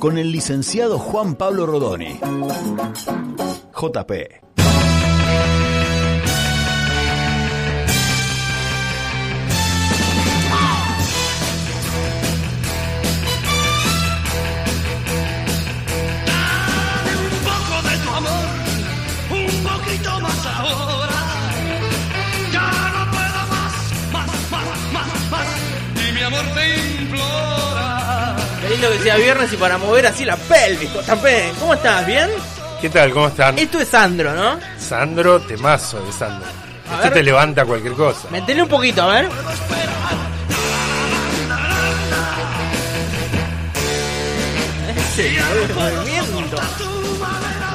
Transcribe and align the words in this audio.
con 0.00 0.16
el 0.16 0.32
licenciado 0.32 0.98
Juan 0.98 1.36
Pablo 1.36 1.66
Rodoni. 1.66 2.18
JP. 3.74 4.49
Lindo 28.80 28.96
que 28.96 29.02
sea 29.02 29.16
viernes 29.16 29.52
y 29.52 29.56
para 29.56 29.76
mover 29.78 30.06
así 30.06 30.24
la 30.24 30.36
pelvis, 30.36 30.90
JP. 30.92 31.58
¿Cómo 31.58 31.74
estás? 31.74 32.06
¿Bien? 32.06 32.30
¿Qué 32.80 32.88
tal? 32.88 33.12
¿Cómo 33.12 33.28
están? 33.28 33.58
Esto 33.58 33.78
es 33.78 33.88
Sandro, 33.88 34.32
¿no? 34.32 34.58
Sandro, 34.78 35.40
temazo 35.40 36.00
de 36.00 36.12
Sandro. 36.12 36.48
A 36.90 37.02
ver. 37.02 37.12
te 37.12 37.22
levanta 37.22 37.64
cualquier 37.66 37.92
cosa. 37.92 38.28
Metele 38.30 38.62
un 38.62 38.68
poquito, 38.68 39.02
a 39.02 39.06
ver. 39.08 39.28
Ese 44.96 45.38
movimiento. 45.74 46.56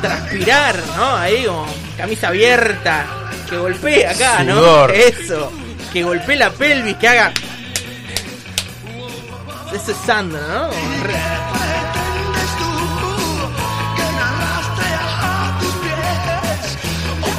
Transpirar, 0.01 0.75
¿no? 0.97 1.15
Ahí 1.17 1.45
como 1.45 1.67
camisa 1.97 2.29
abierta. 2.29 3.05
Que 3.47 3.57
golpee 3.57 4.07
acá, 4.07 4.43
¿no? 4.43 4.87
Eso. 4.87 5.51
Que 5.93 6.03
golpee 6.03 6.35
la 6.35 6.49
pelvis, 6.49 6.95
que 6.97 7.07
haga. 7.07 7.31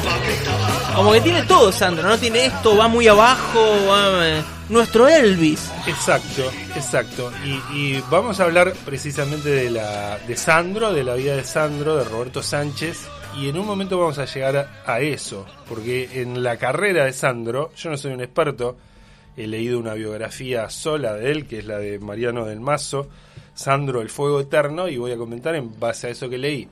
Poquito 0.03 0.51
más. 0.59 0.95
Como 0.95 1.11
que 1.11 1.21
tiene 1.21 1.43
todo 1.43 1.71
Sandro, 1.71 2.07
¿no? 2.07 2.17
Tiene 2.17 2.45
esto, 2.45 2.75
va 2.75 2.87
muy 2.87 3.07
abajo, 3.07 3.59
va, 3.89 4.27
eh, 4.27 4.43
nuestro 4.69 5.07
Elvis. 5.07 5.71
Exacto, 5.85 6.51
exacto. 6.75 7.31
Y, 7.45 7.61
y 7.75 8.03
vamos 8.09 8.39
a 8.39 8.43
hablar 8.43 8.73
precisamente 8.85 9.49
de 9.49 9.69
la 9.69 10.17
de 10.19 10.35
Sandro, 10.35 10.93
de 10.93 11.03
la 11.03 11.15
vida 11.15 11.35
de 11.35 11.43
Sandro, 11.43 11.95
de 11.97 12.03
Roberto 12.03 12.41
Sánchez. 12.43 13.07
Y 13.35 13.49
en 13.49 13.59
un 13.59 13.67
momento 13.67 13.99
vamos 13.99 14.17
a 14.17 14.25
llegar 14.25 14.57
a, 14.57 14.91
a 14.91 14.99
eso, 14.99 15.45
porque 15.69 16.21
en 16.21 16.41
la 16.41 16.57
carrera 16.57 17.05
de 17.05 17.13
Sandro, 17.13 17.71
yo 17.75 17.91
no 17.91 17.97
soy 17.97 18.13
un 18.13 18.21
experto, 18.21 18.75
he 19.37 19.45
leído 19.47 19.79
una 19.79 19.93
biografía 19.93 20.69
sola 20.69 21.13
de 21.13 21.31
él, 21.31 21.45
que 21.45 21.59
es 21.59 21.65
la 21.65 21.77
de 21.77 21.99
Mariano 21.99 22.45
del 22.45 22.59
Mazo, 22.59 23.07
Sandro 23.53 24.01
el 24.01 24.09
Fuego 24.09 24.41
Eterno, 24.41 24.89
y 24.89 24.97
voy 24.97 25.11
a 25.11 25.17
comentar 25.17 25.55
en 25.55 25.79
base 25.79 26.07
a 26.07 26.09
eso 26.09 26.27
que 26.27 26.39
leí. 26.39 26.67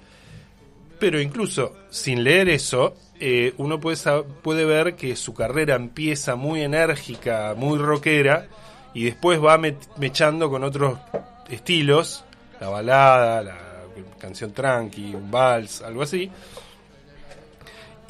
Pero 0.99 1.21
incluso 1.21 1.73
sin 1.91 2.23
leer 2.23 2.49
eso, 2.49 2.95
eh, 3.19 3.53
uno 3.57 3.79
puede, 3.79 3.97
puede 4.41 4.65
ver 4.65 4.95
que 4.95 5.15
su 5.15 5.33
carrera 5.33 5.75
empieza 5.75 6.35
muy 6.35 6.61
enérgica, 6.61 7.53
muy 7.55 7.77
rockera, 7.77 8.47
y 8.95 9.03
después 9.05 9.43
va 9.43 9.59
mechando 9.97 10.49
con 10.49 10.63
otros 10.63 10.97
estilos, 11.49 12.23
la 12.59 12.69
balada, 12.69 13.43
la 13.43 13.57
canción 14.17 14.53
tranqui, 14.53 15.13
un 15.13 15.29
vals, 15.29 15.81
algo 15.81 16.01
así. 16.01 16.31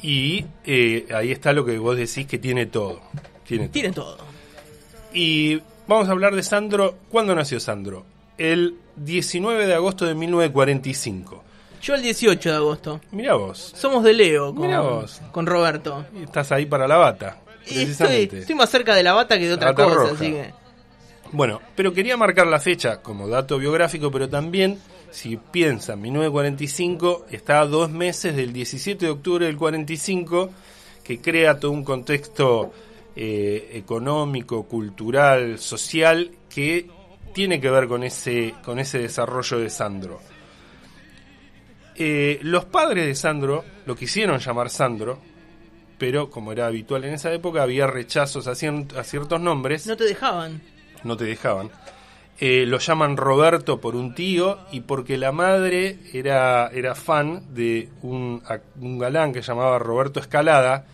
Y 0.00 0.46
eh, 0.64 1.08
ahí 1.12 1.32
está 1.32 1.52
lo 1.52 1.64
que 1.64 1.76
vos 1.78 1.96
decís 1.96 2.26
que 2.26 2.38
tiene 2.38 2.66
todo. 2.66 3.02
Tiene 3.44 3.64
todo. 3.64 3.72
Tiene 3.72 3.92
todo. 3.92 4.35
Y 5.16 5.62
vamos 5.88 6.08
a 6.08 6.12
hablar 6.12 6.34
de 6.34 6.42
Sandro. 6.42 6.94
¿Cuándo 7.08 7.34
nació 7.34 7.58
Sandro? 7.58 8.04
El 8.36 8.76
19 8.96 9.66
de 9.66 9.72
agosto 9.72 10.04
de 10.04 10.14
1945. 10.14 11.42
Yo 11.80 11.94
el 11.94 12.02
18 12.02 12.50
de 12.50 12.54
agosto. 12.54 13.00
Mirá 13.12 13.34
vos. 13.34 13.72
Somos 13.74 14.04
de 14.04 14.12
Leo 14.12 14.54
con, 14.54 14.66
Mirá 14.66 14.80
vos. 14.80 15.22
con 15.32 15.46
Roberto. 15.46 16.04
Y 16.14 16.24
Estás 16.24 16.52
ahí 16.52 16.66
para 16.66 16.86
la 16.86 16.98
bata. 16.98 17.38
Estoy, 17.66 18.28
estoy 18.30 18.54
más 18.54 18.68
cerca 18.68 18.94
de 18.94 19.02
la 19.02 19.14
bata 19.14 19.38
que 19.38 19.46
de 19.46 19.54
otra 19.54 19.74
cosa, 19.74 19.94
roja. 19.94 20.12
así 20.12 20.32
que. 20.32 20.52
Bueno, 21.32 21.62
pero 21.74 21.94
quería 21.94 22.18
marcar 22.18 22.46
la 22.46 22.60
fecha 22.60 23.00
como 23.00 23.26
dato 23.26 23.56
biográfico, 23.56 24.10
pero 24.10 24.28
también, 24.28 24.78
si 25.10 25.38
piensan, 25.38 25.98
1945 26.02 27.24
está 27.30 27.60
a 27.60 27.66
dos 27.66 27.90
meses 27.90 28.36
del 28.36 28.52
17 28.52 29.06
de 29.06 29.10
octubre 29.10 29.46
del 29.46 29.56
45, 29.56 30.50
que 31.02 31.22
crea 31.22 31.58
todo 31.58 31.70
un 31.70 31.84
contexto 31.84 32.72
eh, 33.16 33.70
económico, 33.72 34.64
cultural, 34.68 35.58
social, 35.58 36.30
que 36.48 36.88
tiene 37.34 37.60
que 37.60 37.70
ver 37.70 37.88
con 37.88 38.02
ese, 38.04 38.54
con 38.64 38.78
ese 38.78 38.98
desarrollo 38.98 39.58
de 39.58 39.70
Sandro. 39.70 40.20
Eh, 41.94 42.38
los 42.42 42.66
padres 42.66 43.06
de 43.06 43.14
Sandro 43.14 43.64
lo 43.86 43.96
quisieron 43.96 44.38
llamar 44.38 44.68
Sandro, 44.70 45.18
pero 45.98 46.28
como 46.30 46.52
era 46.52 46.66
habitual 46.66 47.04
en 47.04 47.14
esa 47.14 47.32
época, 47.32 47.62
había 47.62 47.86
rechazos 47.86 48.46
a, 48.48 48.52
cien- 48.52 48.94
a 48.96 49.02
ciertos 49.02 49.40
nombres 49.40 49.86
No 49.86 49.96
te 49.96 50.04
dejaban. 50.04 50.60
no 51.04 51.16
te 51.16 51.24
dejaban. 51.24 51.70
Eh, 52.38 52.66
lo 52.66 52.78
llaman 52.78 53.16
Roberto 53.16 53.80
por 53.80 53.96
un 53.96 54.14
tío 54.14 54.58
y 54.70 54.80
porque 54.80 55.16
la 55.16 55.32
madre 55.32 55.98
era, 56.12 56.68
era 56.68 56.94
fan 56.94 57.54
de 57.54 57.88
un, 58.02 58.42
un 58.78 58.98
galán 58.98 59.32
que 59.32 59.40
llamaba 59.40 59.78
Roberto 59.78 60.20
Escalada, 60.20 60.84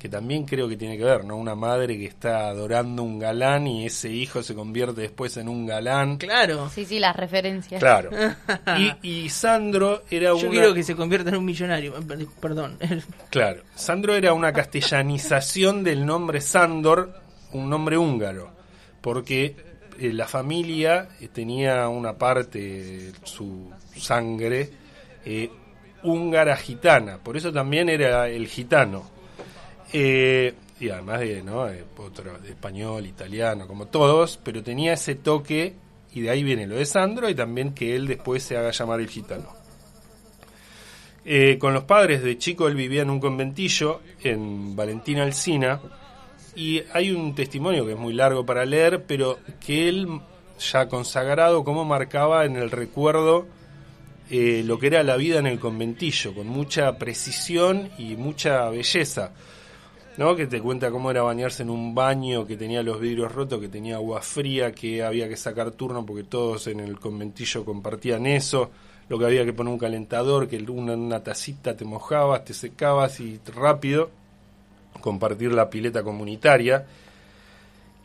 que 0.00 0.08
también 0.08 0.44
creo 0.46 0.66
que 0.68 0.76
tiene 0.76 0.96
que 0.96 1.04
ver, 1.04 1.24
¿no? 1.24 1.36
Una 1.36 1.54
madre 1.54 1.96
que 1.98 2.06
está 2.06 2.48
adorando 2.48 3.02
un 3.02 3.18
galán 3.18 3.66
y 3.66 3.84
ese 3.86 4.08
hijo 4.10 4.42
se 4.42 4.54
convierte 4.54 5.02
después 5.02 5.36
en 5.36 5.48
un 5.48 5.66
galán. 5.66 6.16
Claro. 6.16 6.68
Sí, 6.70 6.84
sí, 6.86 6.98
las 6.98 7.14
referencias. 7.14 7.78
Claro. 7.78 8.10
Y, 9.02 9.24
y 9.24 9.28
Sandro 9.28 10.02
era 10.10 10.30
Yo 10.30 10.36
una... 10.38 10.50
quiero 10.50 10.74
que 10.74 10.82
se 10.82 10.96
convierta 10.96 11.28
en 11.30 11.36
un 11.36 11.44
millonario. 11.44 11.92
Per- 12.06 12.26
Perdón. 12.40 12.78
Claro, 13.30 13.62
Sandro 13.74 14.14
era 14.14 14.32
una 14.32 14.52
castellanización 14.52 15.84
del 15.84 16.04
nombre 16.06 16.40
Sandor, 16.40 17.12
un 17.52 17.68
nombre 17.68 17.98
húngaro, 17.98 18.50
porque 19.00 19.54
eh, 19.98 20.12
la 20.12 20.26
familia 20.26 21.08
eh, 21.20 21.28
tenía 21.28 21.88
una 21.88 22.16
parte 22.16 23.12
su 23.24 23.70
sangre 23.96 24.70
eh, 25.24 25.50
húngara 26.02 26.56
gitana, 26.56 27.18
por 27.18 27.36
eso 27.36 27.52
también 27.52 27.88
era 27.90 28.28
el 28.28 28.46
gitano. 28.48 29.19
Eh, 29.92 30.54
y 30.78 30.88
además 30.88 31.20
de, 31.20 31.42
¿no? 31.42 31.68
Eh, 31.68 31.84
otro, 31.96 32.38
de 32.38 32.50
español, 32.50 33.06
italiano, 33.06 33.66
como 33.66 33.86
todos, 33.86 34.38
pero 34.42 34.62
tenía 34.62 34.94
ese 34.94 35.14
toque, 35.14 35.74
y 36.12 36.22
de 36.22 36.30
ahí 36.30 36.42
viene 36.42 36.66
lo 36.66 36.76
de 36.76 36.86
Sandro, 36.86 37.28
y 37.28 37.34
también 37.34 37.74
que 37.74 37.94
él 37.94 38.06
después 38.06 38.42
se 38.42 38.56
haga 38.56 38.70
llamar 38.70 39.00
el 39.00 39.08
gitano. 39.08 39.60
Eh, 41.24 41.58
con 41.58 41.74
los 41.74 41.84
padres 41.84 42.22
de 42.22 42.38
chico 42.38 42.66
él 42.66 42.74
vivía 42.74 43.02
en 43.02 43.10
un 43.10 43.20
conventillo 43.20 44.00
en 44.22 44.74
Valentina 44.74 45.22
Alsina 45.22 45.78
y 46.56 46.82
hay 46.94 47.10
un 47.10 47.34
testimonio 47.34 47.84
que 47.84 47.92
es 47.92 47.98
muy 47.98 48.14
largo 48.14 48.46
para 48.46 48.64
leer, 48.64 49.04
pero 49.06 49.38
que 49.64 49.88
él 49.88 50.08
ya 50.58 50.88
consagrado 50.88 51.62
cómo 51.62 51.84
marcaba 51.84 52.46
en 52.46 52.56
el 52.56 52.70
recuerdo 52.70 53.46
eh, 54.30 54.62
lo 54.64 54.78
que 54.78 54.86
era 54.86 55.02
la 55.02 55.16
vida 55.16 55.38
en 55.38 55.46
el 55.46 55.58
conventillo, 55.58 56.34
con 56.34 56.46
mucha 56.46 56.96
precisión 56.98 57.90
y 57.98 58.16
mucha 58.16 58.68
belleza. 58.70 59.32
¿No? 60.20 60.36
Que 60.36 60.46
te 60.46 60.60
cuenta 60.60 60.90
cómo 60.90 61.10
era 61.10 61.22
bañarse 61.22 61.62
en 61.62 61.70
un 61.70 61.94
baño 61.94 62.46
que 62.46 62.58
tenía 62.58 62.82
los 62.82 63.00
vidrios 63.00 63.32
rotos, 63.32 63.58
que 63.58 63.68
tenía 63.68 63.94
agua 63.94 64.20
fría, 64.20 64.70
que 64.70 65.02
había 65.02 65.26
que 65.30 65.36
sacar 65.38 65.70
turno 65.70 66.04
porque 66.04 66.24
todos 66.24 66.66
en 66.66 66.80
el 66.80 67.00
conventillo 67.00 67.64
compartían 67.64 68.26
eso, 68.26 68.70
lo 69.08 69.18
que 69.18 69.24
había 69.24 69.46
que 69.46 69.54
poner 69.54 69.72
un 69.72 69.78
calentador, 69.78 70.46
que 70.46 70.58
una, 70.58 70.92
una 70.92 71.22
tacita 71.22 71.74
te 71.74 71.86
mojabas, 71.86 72.44
te 72.44 72.52
secabas 72.52 73.18
y 73.20 73.40
rápido 73.46 74.10
compartir 75.00 75.52
la 75.52 75.70
pileta 75.70 76.02
comunitaria. 76.02 76.84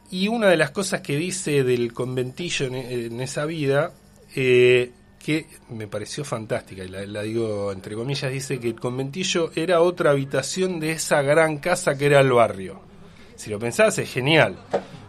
Y 0.09 0.29
una 0.29 0.47
de 0.47 0.55
las 0.55 0.71
cosas 0.71 1.01
que 1.01 1.17
dice 1.17 1.65
del 1.65 1.91
conventillo 1.91 2.67
en, 2.67 3.19
esa 3.19 3.43
vida, 3.43 3.91
eh, 4.37 4.89
que 5.25 5.47
me 5.69 5.87
pareció 5.87 6.23
fantástica, 6.23 6.83
y 6.83 6.87
la, 6.87 7.05
la 7.05 7.21
digo 7.23 7.71
entre 7.71 7.95
comillas, 7.95 8.31
dice 8.31 8.59
que 8.59 8.67
el 8.67 8.79
conventillo 8.79 9.49
era 9.55 9.81
otra 9.81 10.11
habitación 10.11 10.79
de 10.79 10.91
esa 10.91 11.21
gran 11.23 11.57
casa 11.57 11.97
que 11.97 12.05
era 12.05 12.19
el 12.19 12.31
barrio. 12.31 12.79
Si 13.35 13.49
lo 13.49 13.57
pensás 13.59 13.97
es 13.97 14.11
genial, 14.11 14.55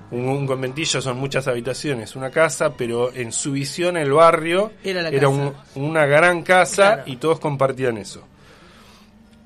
Un, 0.08 0.28
un 0.28 0.46
conventillo 0.46 1.02
son 1.02 1.18
muchas 1.18 1.48
habitaciones, 1.48 2.14
una 2.14 2.30
casa, 2.30 2.74
pero 2.76 3.12
en 3.12 3.32
su 3.32 3.50
visión 3.50 3.96
el 3.96 4.12
barrio 4.12 4.70
Era 4.84 5.02
la 5.02 5.08
era 5.08 5.28
un- 5.28 5.52
una 5.74 6.06
gran 6.06 6.42
casa 6.44 6.94
Claro. 6.94 7.02
y 7.10 7.16
todos 7.16 7.40
compartían 7.40 7.96
eso. 7.98 8.22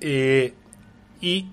Eh, 0.02 0.52
y 1.20 1.46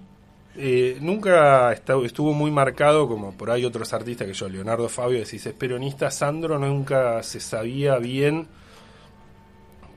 eh, 0.58 0.98
nunca 1.02 1.72
estuvo 1.72 2.34
muy 2.34 2.52
marcado, 2.52 3.08
como 3.08 3.32
por 3.32 3.50
ahí 3.52 3.64
otros 3.64 3.94
artistas 3.94 4.28
que 4.28 4.34
yo, 4.34 4.50
Leonardo 4.50 4.90
Fabio, 4.90 5.20
decís 5.20 5.46
es 5.46 5.54
peronista, 5.54 6.10
Sandro 6.12 6.58
nunca 6.60 7.22
se 7.24 7.40
sabía 7.40 7.98
bien 8.00 8.48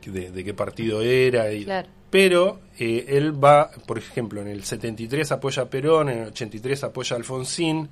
de, 0.06 0.30
de 0.30 0.44
qué 0.44 0.54
partido 0.54 1.02
era. 1.02 1.52
Y, 1.52 1.64
Claro. 1.64 1.88
Pero 2.10 2.60
eh, 2.78 3.04
él 3.08 3.32
va, 3.42 3.70
por 3.86 3.96
ejemplo, 3.98 4.40
en 4.40 4.48
el 4.48 4.64
73 4.64 5.30
apoya 5.30 5.62
a 5.62 5.70
Perón, 5.70 6.08
en 6.08 6.18
el 6.22 6.26
83 6.28 6.82
apoya 6.84 7.14
a 7.14 7.18
Alfonsín, 7.18 7.88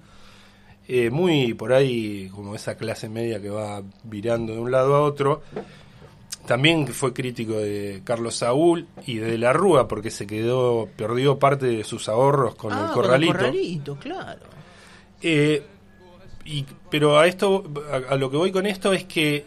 eh, 0.88 1.10
muy 1.10 1.55
por 1.55 1.72
ahí 1.72 2.28
como 2.34 2.55
esa 2.56 2.76
clase 2.76 3.08
media 3.08 3.40
que 3.40 3.50
va 3.50 3.81
virando 4.02 4.55
de 4.55 4.58
un 4.58 4.70
lado 4.72 4.96
a 4.96 5.02
otro. 5.02 5.43
También 6.46 6.88
fue 6.88 7.12
crítico 7.12 7.52
de 7.58 8.00
Carlos 8.05 8.37
Saúl 8.37 8.88
y 9.06 9.19
de 9.19 9.37
la 9.37 9.52
Rúa 9.52 9.87
porque 9.87 10.10
se 10.10 10.26
quedó, 10.26 10.88
perdió 10.96 11.38
parte 11.38 11.66
de 11.66 11.84
sus 11.84 12.08
ahorros 12.08 12.55
con 12.55 12.72
Ah, 12.72 12.87
el 12.88 12.94
corralito. 12.94 13.32
corralito, 13.34 13.96
claro. 13.99 14.40
Eh, 15.20 15.62
y, 16.46 16.64
pero 16.90 17.19
a 17.19 17.26
esto, 17.26 17.64
a, 17.93 18.14
a 18.14 18.16
lo 18.16 18.31
que 18.31 18.37
voy 18.38 18.50
con 18.50 18.64
esto 18.66 18.93
es 18.94 19.05
que 19.05 19.44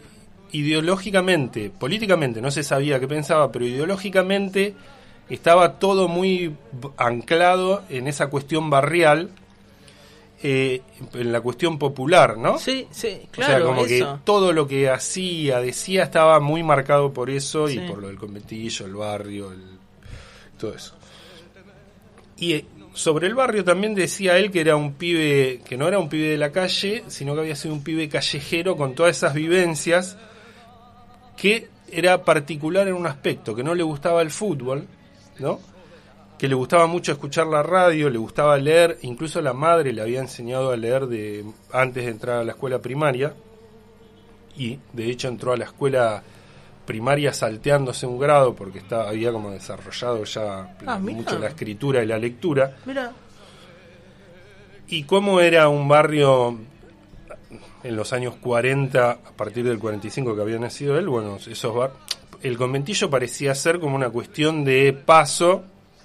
ideológicamente, 0.52 1.70
políticamente 1.70 2.40
no 2.40 2.50
se 2.50 2.62
sabía 2.62 3.00
qué 3.00 3.08
pensaba, 3.08 3.50
pero 3.50 3.66
ideológicamente 3.66 4.74
estaba 5.28 5.78
todo 5.78 6.08
muy 6.08 6.54
anclado 6.96 7.82
en 7.88 8.06
esa 8.08 8.28
cuestión 8.28 8.68
barrial, 8.70 9.30
eh, 10.42 10.82
en 11.14 11.30
la 11.32 11.40
cuestión 11.40 11.78
popular, 11.78 12.36
¿no? 12.36 12.58
Sí, 12.58 12.86
sí, 12.90 13.20
o 13.28 13.30
claro. 13.30 13.52
sea, 13.56 13.64
como 13.64 13.86
eso. 13.86 14.14
que 14.14 14.20
todo 14.24 14.52
lo 14.52 14.66
que 14.66 14.90
hacía, 14.90 15.60
decía, 15.60 16.02
estaba 16.02 16.40
muy 16.40 16.62
marcado 16.62 17.12
por 17.12 17.30
eso 17.30 17.70
y 17.70 17.78
por 17.80 17.98
lo 17.98 18.08
del 18.08 18.16
conventillo, 18.18 18.86
el 18.86 18.94
barrio, 18.94 19.52
el- 19.52 19.78
todo 20.58 20.74
eso. 20.74 20.94
Y 22.36 22.54
eh, 22.54 22.64
sobre 22.92 23.28
el 23.28 23.34
barrio 23.34 23.62
también 23.64 23.94
decía 23.94 24.36
él 24.36 24.50
que 24.50 24.60
era 24.60 24.74
un 24.76 24.94
pibe, 24.94 25.60
que 25.64 25.76
no 25.76 25.86
era 25.86 25.98
un 26.00 26.08
pibe 26.08 26.28
de 26.28 26.38
la 26.38 26.50
calle, 26.50 27.04
sino 27.06 27.34
que 27.34 27.40
había 27.40 27.56
sido 27.56 27.72
un 27.74 27.84
pibe 27.84 28.08
callejero 28.08 28.76
con 28.76 28.94
todas 28.94 29.16
esas 29.16 29.34
vivencias, 29.34 30.18
que 31.42 31.68
era 31.90 32.22
particular 32.22 32.86
en 32.86 32.94
un 32.94 33.04
aspecto, 33.04 33.52
que 33.52 33.64
no 33.64 33.74
le 33.74 33.82
gustaba 33.82 34.22
el 34.22 34.30
fútbol, 34.30 34.86
¿no? 35.40 35.58
que 36.38 36.46
le 36.46 36.54
gustaba 36.54 36.86
mucho 36.86 37.10
escuchar 37.10 37.48
la 37.48 37.64
radio, 37.64 38.08
le 38.08 38.18
gustaba 38.18 38.56
leer, 38.58 38.98
incluso 39.02 39.42
la 39.42 39.52
madre 39.52 39.92
le 39.92 40.02
había 40.02 40.20
enseñado 40.20 40.70
a 40.70 40.76
leer 40.76 41.08
de 41.08 41.44
antes 41.72 42.04
de 42.04 42.12
entrar 42.12 42.38
a 42.38 42.44
la 42.44 42.52
escuela 42.52 42.78
primaria 42.78 43.34
y 44.56 44.78
de 44.92 45.10
hecho 45.10 45.26
entró 45.26 45.52
a 45.52 45.56
la 45.56 45.64
escuela 45.64 46.22
primaria 46.86 47.32
salteándose 47.32 48.06
un 48.06 48.20
grado 48.20 48.54
porque 48.54 48.78
estaba 48.78 49.08
había 49.08 49.32
como 49.32 49.50
desarrollado 49.50 50.22
ya 50.22 50.76
Ah, 50.86 50.98
mucho 51.00 51.40
la 51.40 51.48
escritura 51.48 52.04
y 52.04 52.06
la 52.06 52.18
lectura. 52.18 52.76
Mira, 52.86 53.10
y 54.86 55.02
cómo 55.02 55.40
era 55.40 55.68
un 55.68 55.88
barrio 55.88 56.56
en 57.84 57.96
los 57.96 58.12
años 58.12 58.34
40 58.40 59.10
a 59.10 59.16
partir 59.36 59.64
del 59.64 59.78
45 59.78 60.34
que 60.34 60.42
había 60.42 60.58
nacido 60.58 60.98
él 60.98 61.08
bueno 61.08 61.36
esos 61.36 61.74
bar 61.74 61.92
el 62.42 62.58
conventillo 62.58 63.08
parecía 63.08 63.54
ser 63.54 63.78
como 63.78 63.94
una 63.94 64.10
cuestión 64.10 64.64
de 64.64 64.92
paso. 64.92 65.62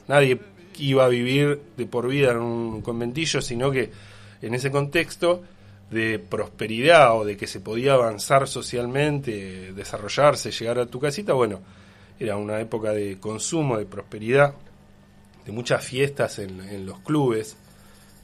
Nadie 0.07 0.39
iba 0.77 1.06
a 1.06 1.07
vivir 1.07 1.59
de 1.75 1.85
por 1.88 2.07
vida 2.07 2.31
en 2.31 2.38
un 2.38 2.81
conventillo 2.81 3.41
sino 3.41 3.71
que 3.71 3.91
en 4.41 4.53
ese 4.53 4.69
contexto 4.69 5.41
de 5.89 6.19
prosperidad 6.19 7.18
o 7.18 7.25
de 7.25 7.35
que 7.35 7.47
se 7.47 7.59
podía 7.59 7.94
avanzar 7.94 8.47
socialmente 8.47 9.73
desarrollarse 9.73 10.51
llegar 10.51 10.77
a 10.77 10.85
tu 10.85 11.00
casita 11.00 11.33
bueno 11.33 11.62
era 12.19 12.38
una 12.38 12.59
época 12.59 12.91
de 12.91 13.19
consumo 13.19 13.77
de 13.77 13.85
prosperidad 13.85 14.53
de 15.45 15.51
muchas 15.51 15.83
fiestas 15.83 16.38
en, 16.38 16.59
en 16.62 16.85
los 16.85 17.00
clubes 17.00 17.57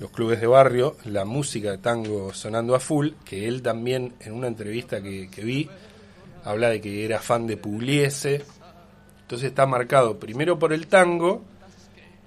los 0.03 0.11
clubes 0.11 0.41
de 0.41 0.47
barrio, 0.47 0.97
la 1.05 1.23
música 1.23 1.71
de 1.71 1.77
tango 1.77 2.33
sonando 2.33 2.75
a 2.75 2.81
full, 2.81 3.11
que 3.23 3.47
él 3.47 3.61
también 3.61 4.13
en 4.19 4.33
una 4.33 4.47
entrevista 4.47 5.01
que, 5.01 5.29
que 5.31 5.45
vi 5.45 5.69
habla 6.44 6.67
de 6.67 6.81
que 6.81 7.05
era 7.05 7.19
fan 7.19 7.47
de 7.47 7.55
Pugliese, 7.55 8.44
entonces 9.21 9.47
está 9.47 9.65
marcado 9.65 10.19
primero 10.19 10.59
por 10.59 10.73
el 10.73 10.88
tango 10.88 11.41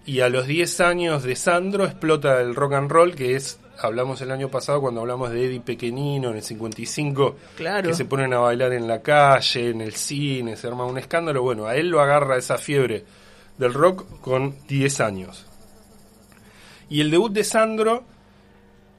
y 0.07 0.21
a 0.21 0.31
los 0.31 0.47
10 0.47 0.81
años 0.81 1.23
de 1.23 1.37
Sandro 1.37 1.85
explota 1.85 2.41
el 2.41 2.55
rock 2.55 2.73
and 2.73 2.91
roll, 2.91 3.15
que 3.15 3.37
es, 3.37 3.61
hablamos 3.79 4.23
el 4.23 4.31
año 4.31 4.49
pasado 4.49 4.81
cuando 4.81 5.03
hablamos 5.03 5.31
de 5.31 5.45
Eddie 5.45 5.61
Pequeñino 5.61 6.31
en 6.31 6.37
el 6.37 6.43
55, 6.43 7.37
Claro. 7.59 7.91
que 7.91 7.95
se 7.95 8.07
ponen 8.07 8.33
a 8.33 8.39
bailar 8.39 8.73
en 8.73 8.89
la 8.89 9.03
calle, 9.03 9.69
en 9.69 9.83
el 9.83 9.93
cine, 9.95 10.57
se 10.57 10.67
arma 10.67 10.87
un 10.87 10.97
escándalo, 10.97 11.43
bueno, 11.43 11.67
a 11.67 11.77
él 11.77 11.91
lo 11.91 12.01
agarra 12.01 12.39
esa 12.39 12.57
fiebre 12.57 13.05
del 13.59 13.75
rock 13.75 14.19
con 14.23 14.55
10 14.67 15.01
años. 15.03 15.47
Y 16.89 17.01
el 17.01 17.11
debut 17.11 17.33
de 17.33 17.45
Sandro 17.45 18.05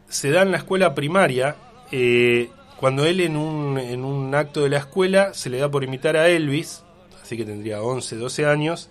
se 0.09 0.31
da 0.31 0.41
en 0.41 0.51
la 0.51 0.57
escuela 0.57 0.93
primaria, 0.95 1.55
eh, 1.91 2.49
cuando 2.77 3.05
él 3.05 3.21
en 3.21 3.35
un, 3.35 3.77
en 3.77 4.05
un 4.05 4.33
acto 4.35 4.61
de 4.61 4.69
la 4.69 4.77
escuela 4.77 5.33
se 5.33 5.49
le 5.49 5.57
da 5.57 5.69
por 5.69 5.83
imitar 5.83 6.15
a 6.15 6.29
Elvis, 6.29 6.83
así 7.21 7.37
que 7.37 7.45
tendría 7.45 7.81
11, 7.81 8.15
12 8.17 8.45
años, 8.45 8.89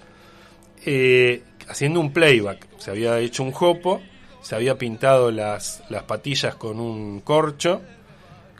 eh, 0.85 1.43
haciendo 1.69 2.01
un 2.01 2.13
playback. 2.13 2.67
Se 2.79 2.91
había 2.91 3.19
hecho 3.21 3.43
un 3.43 3.53
jopo, 3.53 4.01
se 4.43 4.55
había 4.55 4.77
pintado 4.77 5.31
las, 5.31 5.83
las 5.89 6.05
patillas 6.05 6.55
con 6.55 6.81
un 6.81 7.21
corcho, 7.21 7.83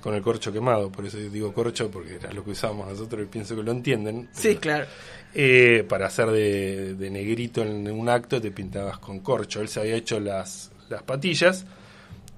con 0.07 0.15
el 0.15 0.23
corcho 0.23 0.53
quemado, 0.53 0.89
por 0.89 1.05
eso 1.05 1.19
digo 1.19 1.53
corcho, 1.53 1.91
porque 1.91 2.15
era 2.15 2.33
lo 2.33 2.45
que 2.45 2.51
usábamos 2.51 2.87
nosotros 2.87 3.25
y 3.25 3.27
pienso 3.27 3.57
que 3.57 3.65
lo 3.65 3.73
entienden. 3.73 4.29
sí, 4.31 4.55
claro. 4.55 4.87
Eh, 5.35 5.85
para 5.89 6.07
hacer 6.07 6.31
de, 6.31 6.95
de 6.95 7.11
negrito 7.11 7.61
en 7.63 7.91
un 7.91 8.09
acto 8.09 8.41
te 8.41 8.53
pintabas 8.53 8.99
con 8.99 9.19
corcho. 9.19 9.61
Él 9.61 9.67
se 9.67 9.81
había 9.81 9.97
hecho 9.97 10.21
las, 10.21 10.71
las 10.89 11.03
patillas 11.03 11.67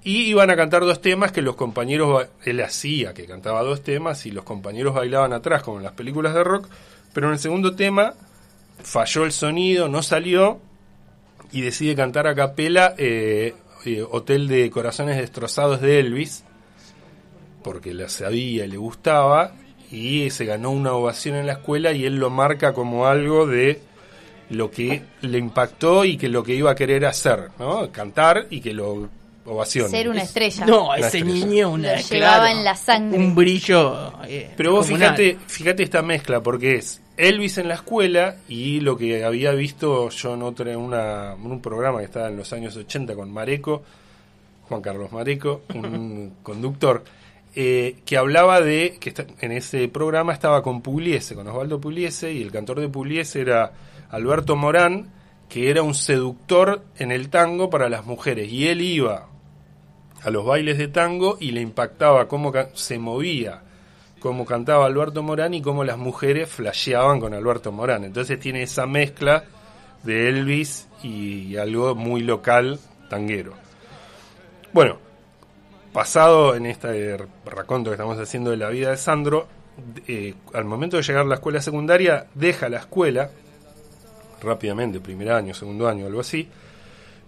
y 0.02 0.30
iban 0.30 0.48
a 0.48 0.56
cantar 0.56 0.80
dos 0.80 1.02
temas 1.02 1.30
que 1.30 1.42
los 1.42 1.56
compañeros, 1.56 2.28
él 2.42 2.58
hacía 2.62 3.12
que 3.12 3.26
cantaba 3.26 3.62
dos 3.62 3.82
temas 3.82 4.24
y 4.24 4.30
los 4.30 4.44
compañeros 4.44 4.94
bailaban 4.94 5.34
atrás 5.34 5.62
como 5.62 5.76
en 5.76 5.84
las 5.84 5.92
películas 5.92 6.32
de 6.32 6.44
rock, 6.44 6.70
pero 7.12 7.26
en 7.26 7.34
el 7.34 7.38
segundo 7.38 7.76
tema 7.76 8.14
falló 8.82 9.26
el 9.26 9.32
sonido, 9.32 9.88
no 9.88 10.02
salió 10.02 10.58
y 11.52 11.60
decide 11.60 11.94
cantar 11.94 12.26
a 12.28 12.34
capela 12.34 12.94
eh, 12.96 13.54
eh, 13.84 14.02
Hotel 14.10 14.48
de 14.48 14.70
Corazones 14.70 15.18
Destrozados 15.18 15.82
de 15.82 16.00
Elvis 16.00 16.44
porque 17.62 17.94
la 17.94 18.08
sabía 18.08 18.64
y 18.64 18.68
le 18.68 18.76
gustaba 18.76 19.52
y 19.90 20.30
se 20.30 20.44
ganó 20.44 20.70
una 20.70 20.92
ovación 20.92 21.36
en 21.36 21.46
la 21.46 21.54
escuela 21.54 21.92
y 21.92 22.04
él 22.04 22.16
lo 22.16 22.30
marca 22.30 22.72
como 22.74 23.06
algo 23.06 23.46
de 23.46 23.80
lo 24.50 24.70
que 24.70 25.02
le 25.22 25.38
impactó 25.38 26.04
y 26.04 26.16
que 26.16 26.28
lo 26.28 26.42
que 26.42 26.54
iba 26.54 26.70
a 26.70 26.74
querer 26.74 27.04
hacer, 27.06 27.48
¿no? 27.58 27.90
Cantar 27.90 28.46
y 28.50 28.60
que 28.60 28.72
lo 28.72 29.08
ovacionen. 29.44 29.90
Ser 29.90 30.08
una 30.08 30.22
estrella. 30.22 30.66
No, 30.66 30.86
Una 30.88 30.96
ese 30.96 31.18
estrella. 31.18 31.46
niño, 31.46 31.70
una, 31.70 31.96
Lo 31.96 32.00
llevaba 32.02 32.50
en 32.52 32.64
la 32.64 32.74
sangre. 32.76 33.18
Un 33.18 33.34
brillo. 33.34 34.12
eh, 34.26 34.50
Pero 34.56 34.72
vos 34.72 34.86
comunal. 34.86 35.16
fíjate, 35.16 35.38
fíjate 35.46 35.82
esta 35.82 36.02
mezcla, 36.02 36.42
porque 36.42 36.76
es 36.76 37.00
Elvis 37.16 37.58
en 37.58 37.68
la 37.68 37.74
escuela 37.74 38.36
y 38.48 38.80
lo 38.80 38.96
que 38.96 39.24
había 39.24 39.52
visto 39.52 40.08
yo 40.10 40.34
en, 40.34 40.42
otra, 40.42 40.70
en, 40.72 40.78
una, 40.78 41.32
en 41.32 41.46
un 41.50 41.60
programa 41.60 41.98
que 41.98 42.04
estaba 42.04 42.28
en 42.28 42.36
los 42.36 42.52
años 42.52 42.76
80 42.76 43.14
con 43.14 43.30
Mareco, 43.32 43.82
Juan 44.68 44.80
Carlos 44.82 45.12
Mareco, 45.12 45.62
un 45.74 46.34
conductor, 46.42 47.02
eh, 47.60 47.96
que 48.04 48.16
hablaba 48.16 48.60
de 48.60 48.98
que 49.00 49.12
en 49.40 49.50
ese 49.50 49.88
programa 49.88 50.32
estaba 50.32 50.62
con 50.62 50.80
Pugliese, 50.80 51.34
con 51.34 51.48
Osvaldo 51.48 51.80
Pugliese, 51.80 52.32
y 52.32 52.40
el 52.40 52.52
cantor 52.52 52.78
de 52.78 52.88
Pugliese 52.88 53.40
era 53.40 53.72
Alberto 54.10 54.54
Morán, 54.54 55.10
que 55.48 55.68
era 55.68 55.82
un 55.82 55.94
seductor 55.94 56.84
en 56.98 57.10
el 57.10 57.30
tango 57.30 57.68
para 57.68 57.88
las 57.88 58.06
mujeres, 58.06 58.48
y 58.52 58.68
él 58.68 58.80
iba 58.80 59.26
a 60.22 60.30
los 60.30 60.46
bailes 60.46 60.78
de 60.78 60.86
tango 60.86 61.36
y 61.40 61.50
le 61.50 61.60
impactaba 61.60 62.28
cómo 62.28 62.52
se 62.74 63.00
movía, 63.00 63.64
cómo 64.20 64.44
cantaba 64.44 64.86
Alberto 64.86 65.24
Morán 65.24 65.52
y 65.52 65.60
cómo 65.60 65.82
las 65.82 65.98
mujeres 65.98 66.48
flasheaban 66.48 67.18
con 67.18 67.34
Alberto 67.34 67.72
Morán. 67.72 68.04
Entonces 68.04 68.38
tiene 68.38 68.62
esa 68.62 68.86
mezcla 68.86 69.42
de 70.04 70.28
Elvis 70.28 70.86
y 71.02 71.56
algo 71.56 71.96
muy 71.96 72.20
local 72.20 72.78
tanguero. 73.10 73.54
Bueno, 74.72 75.07
pasado 75.92 76.54
en 76.54 76.66
este 76.66 77.16
raconto 77.44 77.90
que 77.90 77.94
estamos 77.94 78.18
haciendo 78.18 78.50
de 78.50 78.56
la 78.56 78.68
vida 78.70 78.90
de 78.90 78.96
Sandro, 78.96 79.46
eh, 80.06 80.34
al 80.54 80.64
momento 80.64 80.96
de 80.96 81.02
llegar 81.02 81.22
a 81.22 81.28
la 81.28 81.36
escuela 81.36 81.60
secundaria, 81.60 82.26
deja 82.34 82.68
la 82.68 82.78
escuela 82.78 83.30
rápidamente, 84.40 85.00
primer 85.00 85.30
año, 85.30 85.54
segundo 85.54 85.88
año, 85.88 86.06
algo 86.06 86.20
así, 86.20 86.48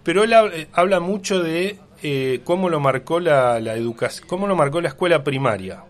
pero 0.03 0.23
él 0.23 0.33
eh, 0.33 0.67
habla 0.73 0.99
mucho 0.99 1.41
de 1.41 1.77
eh, 2.03 2.41
cómo 2.43 2.69
lo 2.69 2.79
marcó 2.79 3.19
la, 3.19 3.59
la 3.59 3.75
educación, 3.75 4.27
cómo 4.27 4.47
lo 4.47 4.55
marcó 4.55 4.81
la 4.81 4.87
escuela 4.89 5.23
primaria, 5.23 5.83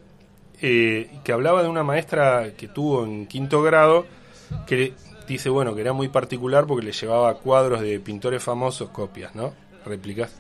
eh, 0.62 1.10
que 1.24 1.32
hablaba 1.32 1.64
de 1.64 1.70
una 1.70 1.84
maestra 1.84 2.52
que 2.58 2.68
tuvo 2.68 3.06
en 3.06 3.26
quinto 3.28 3.62
grado, 3.62 4.06
que 4.68 4.94
dice, 5.28 5.50
bueno, 5.50 5.74
que 5.74 5.82
era 5.82 5.94
muy 5.94 6.10
particular 6.10 6.66
porque 6.68 6.86
le 6.86 6.92
llevaba 6.92 7.34
cuadros 7.36 7.82
de 7.82 8.00
pintores 8.00 8.44
famosos, 8.44 8.90
copias, 8.90 9.34
¿no? 9.34 9.54
Réplicas, 9.86 10.32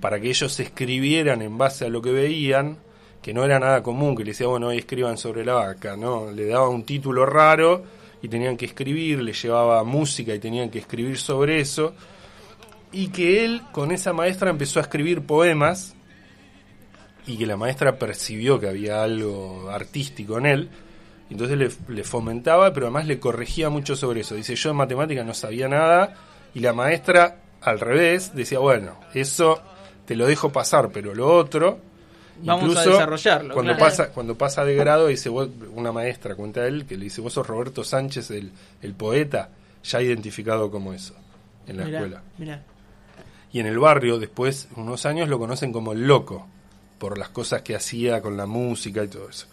para 0.00 0.20
que 0.20 0.28
ellos 0.28 0.58
escribieran 0.60 1.42
en 1.42 1.58
base 1.58 1.86
a 1.86 1.88
lo 1.88 2.02
que 2.02 2.12
veían, 2.12 2.78
que 3.22 3.34
no 3.34 3.44
era 3.44 3.58
nada 3.58 3.82
común, 3.82 4.16
que 4.16 4.24
le 4.24 4.30
decía, 4.30 4.46
bueno, 4.46 4.68
hoy 4.68 4.78
escriban 4.78 5.18
sobre 5.18 5.44
la 5.44 5.54
vaca, 5.54 5.96
¿no? 5.96 6.30
Le 6.30 6.46
daba 6.46 6.68
un 6.68 6.84
título 6.84 7.26
raro 7.26 7.84
y 8.22 8.28
tenían 8.28 8.56
que 8.56 8.66
escribir, 8.66 9.22
le 9.22 9.32
llevaba 9.32 9.82
música 9.84 10.34
y 10.34 10.38
tenían 10.38 10.70
que 10.70 10.78
escribir 10.78 11.18
sobre 11.18 11.60
eso, 11.60 11.94
y 12.92 13.08
que 13.08 13.44
él 13.44 13.62
con 13.72 13.92
esa 13.92 14.12
maestra 14.12 14.50
empezó 14.50 14.78
a 14.78 14.82
escribir 14.82 15.22
poemas, 15.22 15.94
y 17.26 17.36
que 17.36 17.46
la 17.46 17.56
maestra 17.56 17.98
percibió 17.98 18.58
que 18.58 18.68
había 18.68 19.02
algo 19.02 19.70
artístico 19.70 20.38
en 20.38 20.46
él, 20.46 20.68
entonces 21.30 21.56
le, 21.56 21.94
le 21.94 22.02
fomentaba, 22.02 22.72
pero 22.72 22.86
además 22.86 23.06
le 23.06 23.20
corregía 23.20 23.70
mucho 23.70 23.94
sobre 23.94 24.22
eso. 24.22 24.34
Dice, 24.34 24.56
yo 24.56 24.70
en 24.70 24.76
matemáticas 24.76 25.24
no 25.24 25.34
sabía 25.34 25.68
nada, 25.68 26.14
y 26.54 26.60
la 26.60 26.72
maestra 26.72 27.36
al 27.62 27.80
revés 27.80 28.34
decía, 28.34 28.58
bueno, 28.58 28.98
eso 29.14 29.60
te 30.06 30.16
lo 30.16 30.26
dejo 30.26 30.50
pasar, 30.50 30.90
pero 30.92 31.14
lo 31.14 31.32
otro... 31.34 31.78
Vamos 32.42 32.62
a 32.62 32.66
incluso 32.68 32.90
desarrollarlo, 32.90 33.52
Cuando 33.52 33.74
claro. 33.76 33.84
pasa, 33.90 34.08
cuando 34.12 34.34
pasa 34.38 34.64
de 34.64 34.74
grado, 34.74 35.08
dice 35.08 35.28
vos, 35.28 35.48
una 35.74 35.92
maestra, 35.92 36.34
cuenta 36.34 36.66
él, 36.66 36.86
que 36.86 36.96
le 36.96 37.04
dice, 37.04 37.20
vos 37.20 37.34
sos 37.34 37.46
Roberto 37.46 37.84
Sánchez, 37.84 38.30
el, 38.30 38.50
el 38.80 38.94
poeta, 38.94 39.50
ya 39.84 40.00
identificado 40.00 40.70
como 40.70 40.94
eso 40.94 41.14
en 41.66 41.76
la 41.76 41.84
Mirá, 41.84 41.98
escuela. 41.98 42.22
mirá. 42.38 42.62
Y 43.52 43.60
en 43.60 43.66
el 43.66 43.78
barrio, 43.78 44.18
después, 44.18 44.68
unos 44.76 45.04
años, 45.04 45.28
lo 45.28 45.38
conocen 45.38 45.70
como 45.70 45.92
el 45.92 46.06
loco, 46.06 46.46
por 46.98 47.18
las 47.18 47.28
cosas 47.28 47.60
que 47.60 47.76
hacía 47.76 48.22
con 48.22 48.38
la 48.38 48.46
música 48.46 49.04
y 49.04 49.08
todo 49.08 49.28
eso. 49.28 49.46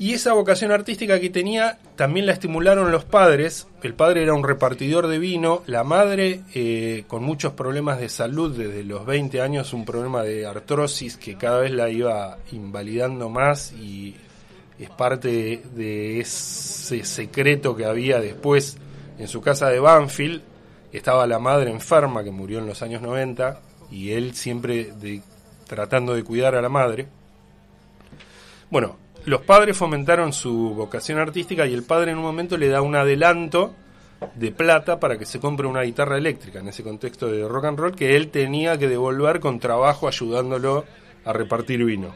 Y 0.00 0.14
esa 0.14 0.32
vocación 0.32 0.70
artística 0.70 1.18
que 1.18 1.28
tenía 1.28 1.78
también 1.96 2.26
la 2.26 2.32
estimularon 2.32 2.92
los 2.92 3.04
padres. 3.04 3.66
El 3.82 3.94
padre 3.94 4.22
era 4.22 4.32
un 4.32 4.44
repartidor 4.44 5.08
de 5.08 5.18
vino, 5.18 5.62
la 5.66 5.82
madre 5.82 6.42
eh, 6.54 7.02
con 7.08 7.24
muchos 7.24 7.54
problemas 7.54 7.98
de 7.98 8.08
salud 8.08 8.56
desde 8.56 8.84
los 8.84 9.04
20 9.04 9.40
años, 9.40 9.72
un 9.72 9.84
problema 9.84 10.22
de 10.22 10.46
artrosis 10.46 11.16
que 11.16 11.36
cada 11.36 11.58
vez 11.58 11.72
la 11.72 11.90
iba 11.90 12.38
invalidando 12.52 13.28
más 13.28 13.72
y 13.72 14.14
es 14.78 14.88
parte 14.90 15.62
de 15.74 16.20
ese 16.20 17.04
secreto 17.04 17.74
que 17.74 17.84
había 17.84 18.20
después 18.20 18.76
en 19.18 19.26
su 19.26 19.40
casa 19.40 19.68
de 19.68 19.80
Banfield. 19.80 20.42
Estaba 20.92 21.26
la 21.26 21.40
madre 21.40 21.72
enferma 21.72 22.22
que 22.22 22.30
murió 22.30 22.60
en 22.60 22.66
los 22.68 22.82
años 22.82 23.02
90 23.02 23.60
y 23.90 24.12
él 24.12 24.34
siempre 24.36 24.92
de- 25.00 25.22
tratando 25.66 26.14
de 26.14 26.22
cuidar 26.22 26.54
a 26.54 26.62
la 26.62 26.68
madre. 26.68 27.08
Bueno, 28.70 28.96
los 29.28 29.42
padres 29.42 29.76
fomentaron 29.76 30.32
su 30.32 30.74
vocación 30.74 31.18
artística 31.18 31.66
y 31.66 31.74
el 31.74 31.84
padre 31.84 32.12
en 32.12 32.18
un 32.18 32.24
momento 32.24 32.56
le 32.56 32.68
da 32.68 32.82
un 32.82 32.96
adelanto 32.96 33.74
de 34.34 34.50
plata 34.50 34.98
para 34.98 35.16
que 35.18 35.26
se 35.26 35.38
compre 35.38 35.66
una 35.66 35.82
guitarra 35.82 36.18
eléctrica 36.18 36.58
en 36.58 36.68
ese 36.68 36.82
contexto 36.82 37.28
de 37.28 37.46
rock 37.46 37.66
and 37.66 37.78
roll 37.78 37.94
que 37.94 38.16
él 38.16 38.28
tenía 38.28 38.78
que 38.78 38.88
devolver 38.88 39.40
con 39.40 39.60
trabajo 39.60 40.08
ayudándolo 40.08 40.84
a 41.24 41.32
repartir 41.32 41.84
vino. 41.84 42.14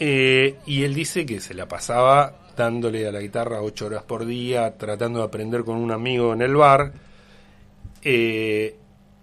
Eh, 0.00 0.56
y 0.66 0.84
él 0.84 0.94
dice 0.94 1.26
que 1.26 1.40
se 1.40 1.54
la 1.54 1.66
pasaba 1.66 2.34
dándole 2.56 3.06
a 3.06 3.12
la 3.12 3.20
guitarra 3.20 3.62
ocho 3.62 3.86
horas 3.86 4.02
por 4.02 4.26
día, 4.26 4.76
tratando 4.76 5.20
de 5.20 5.26
aprender 5.26 5.64
con 5.64 5.76
un 5.76 5.90
amigo 5.90 6.32
en 6.32 6.42
el 6.42 6.56
bar. 6.56 6.92
Eh, 8.02 8.76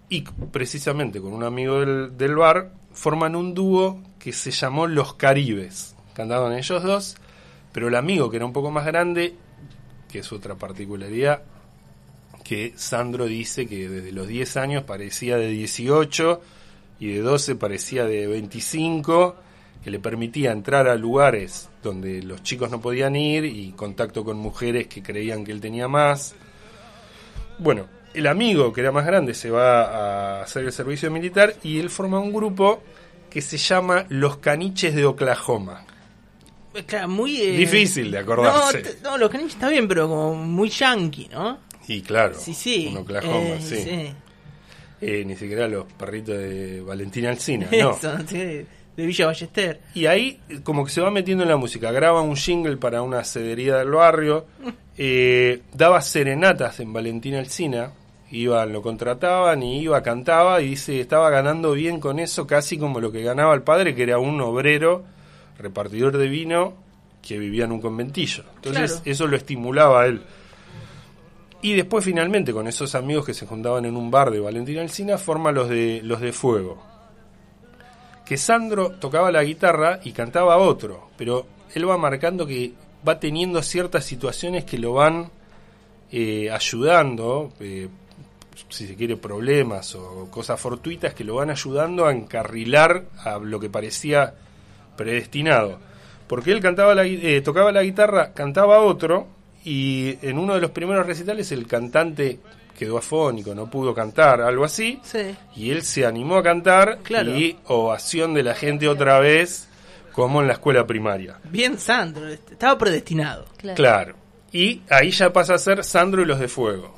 y 0.08 0.22
precisamente 0.22 1.20
con 1.20 1.32
un 1.32 1.42
amigo 1.42 1.80
del 1.80 2.36
bar 2.36 2.72
forman 2.92 3.36
un 3.36 3.54
dúo 3.54 4.00
que 4.18 4.32
se 4.32 4.50
llamó 4.50 4.86
Los 4.86 5.14
Caribes. 5.14 5.95
Cantaban 6.16 6.54
ellos 6.54 6.82
dos, 6.82 7.14
pero 7.72 7.88
el 7.88 7.94
amigo 7.94 8.30
que 8.30 8.38
era 8.38 8.46
un 8.46 8.52
poco 8.54 8.70
más 8.70 8.86
grande, 8.86 9.34
que 10.10 10.20
es 10.20 10.32
otra 10.32 10.54
particularidad, 10.54 11.42
que 12.42 12.72
Sandro 12.74 13.26
dice 13.26 13.66
que 13.66 13.86
desde 13.86 14.12
los 14.12 14.26
10 14.26 14.56
años 14.56 14.84
parecía 14.84 15.36
de 15.36 15.48
18 15.48 16.40
y 17.00 17.08
de 17.08 17.20
12 17.20 17.56
parecía 17.56 18.06
de 18.06 18.26
25, 18.28 19.36
que 19.84 19.90
le 19.90 19.98
permitía 19.98 20.52
entrar 20.52 20.88
a 20.88 20.94
lugares 20.94 21.68
donde 21.82 22.22
los 22.22 22.42
chicos 22.42 22.70
no 22.70 22.80
podían 22.80 23.14
ir 23.14 23.44
y 23.44 23.72
contacto 23.72 24.24
con 24.24 24.38
mujeres 24.38 24.86
que 24.86 25.02
creían 25.02 25.44
que 25.44 25.52
él 25.52 25.60
tenía 25.60 25.86
más. 25.86 26.34
Bueno, 27.58 27.88
el 28.14 28.26
amigo 28.26 28.72
que 28.72 28.80
era 28.80 28.90
más 28.90 29.04
grande 29.04 29.34
se 29.34 29.50
va 29.50 29.82
a 30.38 30.42
hacer 30.44 30.64
el 30.64 30.72
servicio 30.72 31.10
militar 31.10 31.56
y 31.62 31.78
él 31.78 31.90
forma 31.90 32.20
un 32.20 32.32
grupo 32.32 32.82
que 33.28 33.42
se 33.42 33.58
llama 33.58 34.06
Los 34.08 34.38
Caniches 34.38 34.94
de 34.94 35.04
Oklahoma. 35.04 35.84
Claro, 36.84 37.08
muy... 37.08 37.40
eh, 37.40 37.56
Difícil 37.56 38.10
de 38.10 38.18
acordarse. 38.18 38.98
No, 39.02 39.16
los 39.16 39.30
caniches 39.30 39.54
está 39.54 39.68
bien, 39.68 39.86
pero 39.88 40.08
como 40.08 40.34
muy 40.34 40.68
yankee, 40.68 41.28
¿no? 41.32 41.58
Y 41.88 42.02
claro, 42.02 42.34
Sí, 42.38 42.52
sí. 42.52 42.88
un 42.90 42.98
Oklahoma, 42.98 43.54
eh, 43.56 43.60
sí. 43.60 44.12
Eh, 45.00 45.24
ni 45.24 45.36
siquiera 45.36 45.68
los 45.68 45.84
perritos 45.92 46.36
de 46.36 46.80
Valentina 46.80 47.30
Alcina, 47.30 47.68
no. 47.70 47.96
Sí, 48.26 48.36
de 48.96 49.06
Villa 49.06 49.26
Ballester. 49.26 49.80
Y 49.94 50.06
ahí 50.06 50.40
eh, 50.48 50.60
como 50.64 50.84
que 50.84 50.90
se 50.90 51.00
va 51.00 51.10
metiendo 51.10 51.44
en 51.44 51.50
la 51.50 51.56
música, 51.56 51.92
graba 51.92 52.22
un 52.22 52.34
jingle 52.34 52.76
para 52.78 53.02
una 53.02 53.22
cedería 53.24 53.76
del 53.76 53.90
barrio, 53.90 54.46
daba 55.74 56.00
serenatas 56.00 56.80
en 56.80 56.92
Valentina 56.92 57.38
Alcina, 57.38 57.92
iban, 58.30 58.72
lo 58.72 58.82
contrataban 58.82 59.62
y 59.62 59.80
iba, 59.82 60.02
cantaba 60.02 60.60
y 60.62 60.70
dice, 60.70 61.00
estaba 61.00 61.30
ganando 61.30 61.72
bien 61.72 62.00
con 62.00 62.18
eso, 62.18 62.46
casi 62.46 62.78
como 62.78 63.00
lo 63.00 63.12
que 63.12 63.22
ganaba 63.22 63.54
el 63.54 63.62
padre, 63.62 63.94
que 63.94 64.02
era 64.02 64.18
un 64.18 64.40
obrero, 64.40 65.04
repartidor 65.58 66.16
de 66.16 66.28
vino, 66.28 66.74
que 67.22 67.38
vivía 67.38 67.64
en 67.64 67.72
un 67.72 67.80
conventillo. 67.80 68.44
Entonces 68.56 68.92
Claro. 68.92 69.10
eso 69.10 69.26
lo 69.26 69.36
estimulaba 69.36 70.02
a 70.02 70.06
él. 70.06 70.22
Y 71.62 71.74
después 71.74 72.04
finalmente 72.04 72.52
con 72.52 72.68
esos 72.68 72.94
amigos 72.94 73.24
que 73.26 73.34
se 73.34 73.46
juntaban 73.46 73.84
en 73.84 73.96
un 73.96 74.10
bar 74.10 74.30
de 74.30 74.40
Valentina 74.40 74.82
Alcina, 74.82 75.18
forma 75.18 75.50
los 75.50 75.68
de, 75.68 76.00
los 76.04 76.20
de 76.20 76.32
Fuego 76.32 76.96
que 78.26 78.36
Sandro 78.36 78.90
tocaba 78.90 79.30
la 79.30 79.44
guitarra 79.44 80.00
y 80.02 80.10
cantaba 80.10 80.58
otro, 80.58 81.10
pero 81.16 81.46
él 81.72 81.88
va 81.88 81.96
marcando 81.96 82.44
que 82.44 82.72
va 83.06 83.20
teniendo 83.20 83.62
ciertas 83.62 84.04
situaciones 84.04 84.64
que 84.64 84.78
lo 84.78 84.94
van 84.94 85.30
eh, 86.10 86.50
ayudando, 86.50 87.52
eh, 87.60 87.88
si 88.68 88.88
se 88.88 88.96
quiere, 88.96 89.16
problemas 89.16 89.94
o 89.94 90.28
cosas 90.28 90.60
fortuitas 90.60 91.14
que 91.14 91.22
lo 91.22 91.36
van 91.36 91.50
ayudando 91.50 92.04
a 92.04 92.12
encarrilar 92.12 93.04
a 93.22 93.38
lo 93.38 93.60
que 93.60 93.70
parecía 93.70 94.34
predestinado. 94.96 95.78
Porque 96.26 96.50
él 96.52 96.60
cantaba 96.60 96.94
la, 96.94 97.04
eh, 97.06 97.40
tocaba 97.42 97.70
la 97.72 97.82
guitarra, 97.82 98.32
cantaba 98.32 98.80
otro, 98.80 99.28
y 99.64 100.16
en 100.22 100.38
uno 100.38 100.54
de 100.54 100.60
los 100.60 100.70
primeros 100.72 101.06
recitales 101.06 101.50
el 101.52 101.66
cantante 101.66 102.38
quedó 102.76 102.98
afónico, 102.98 103.54
no 103.54 103.70
pudo 103.70 103.94
cantar, 103.94 104.40
algo 104.40 104.64
así. 104.64 104.98
Sí. 105.02 105.34
Y 105.54 105.70
él 105.70 105.82
se 105.82 106.04
animó 106.04 106.36
a 106.36 106.42
cantar 106.42 106.98
Claro. 107.02 107.30
y 107.36 107.56
ovación 107.66 108.34
de 108.34 108.42
la 108.42 108.54
gente 108.54 108.86
otra 108.88 109.18
vez, 109.20 109.68
como 110.12 110.40
en 110.42 110.46
la 110.48 110.54
escuela 110.54 110.86
primaria. 110.86 111.38
Bien 111.44 111.78
Sandro, 111.78 112.28
est- 112.28 112.50
estaba 112.52 112.76
predestinado. 112.76 113.46
Claro. 113.56 113.76
Claro. 113.76 114.14
Y 114.52 114.82
ahí 114.90 115.10
ya 115.10 115.32
pasa 115.32 115.54
a 115.54 115.58
ser 115.58 115.84
Sandro 115.84 116.22
y 116.22 116.26
los 116.26 116.38
de 116.40 116.48
Fuego. 116.48 116.94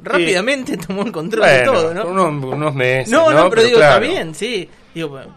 Rápidamente 0.00 0.76
tomó 0.76 1.02
el 1.02 1.12
control 1.12 1.44
de 1.46 1.62
todo, 1.62 1.92
¿no? 1.94 2.02
por 2.02 2.10
unos, 2.12 2.44
unos 2.54 2.74
meses. 2.74 3.10
no, 3.12 3.32
no, 3.32 3.50
pero, 3.50 3.62
digo, 3.64 3.78
claro. 3.78 4.04
está 4.04 4.14
bien, 4.14 4.34
sí. 4.34 4.68
Digo, 4.94 5.08
bueno, 5.08 5.34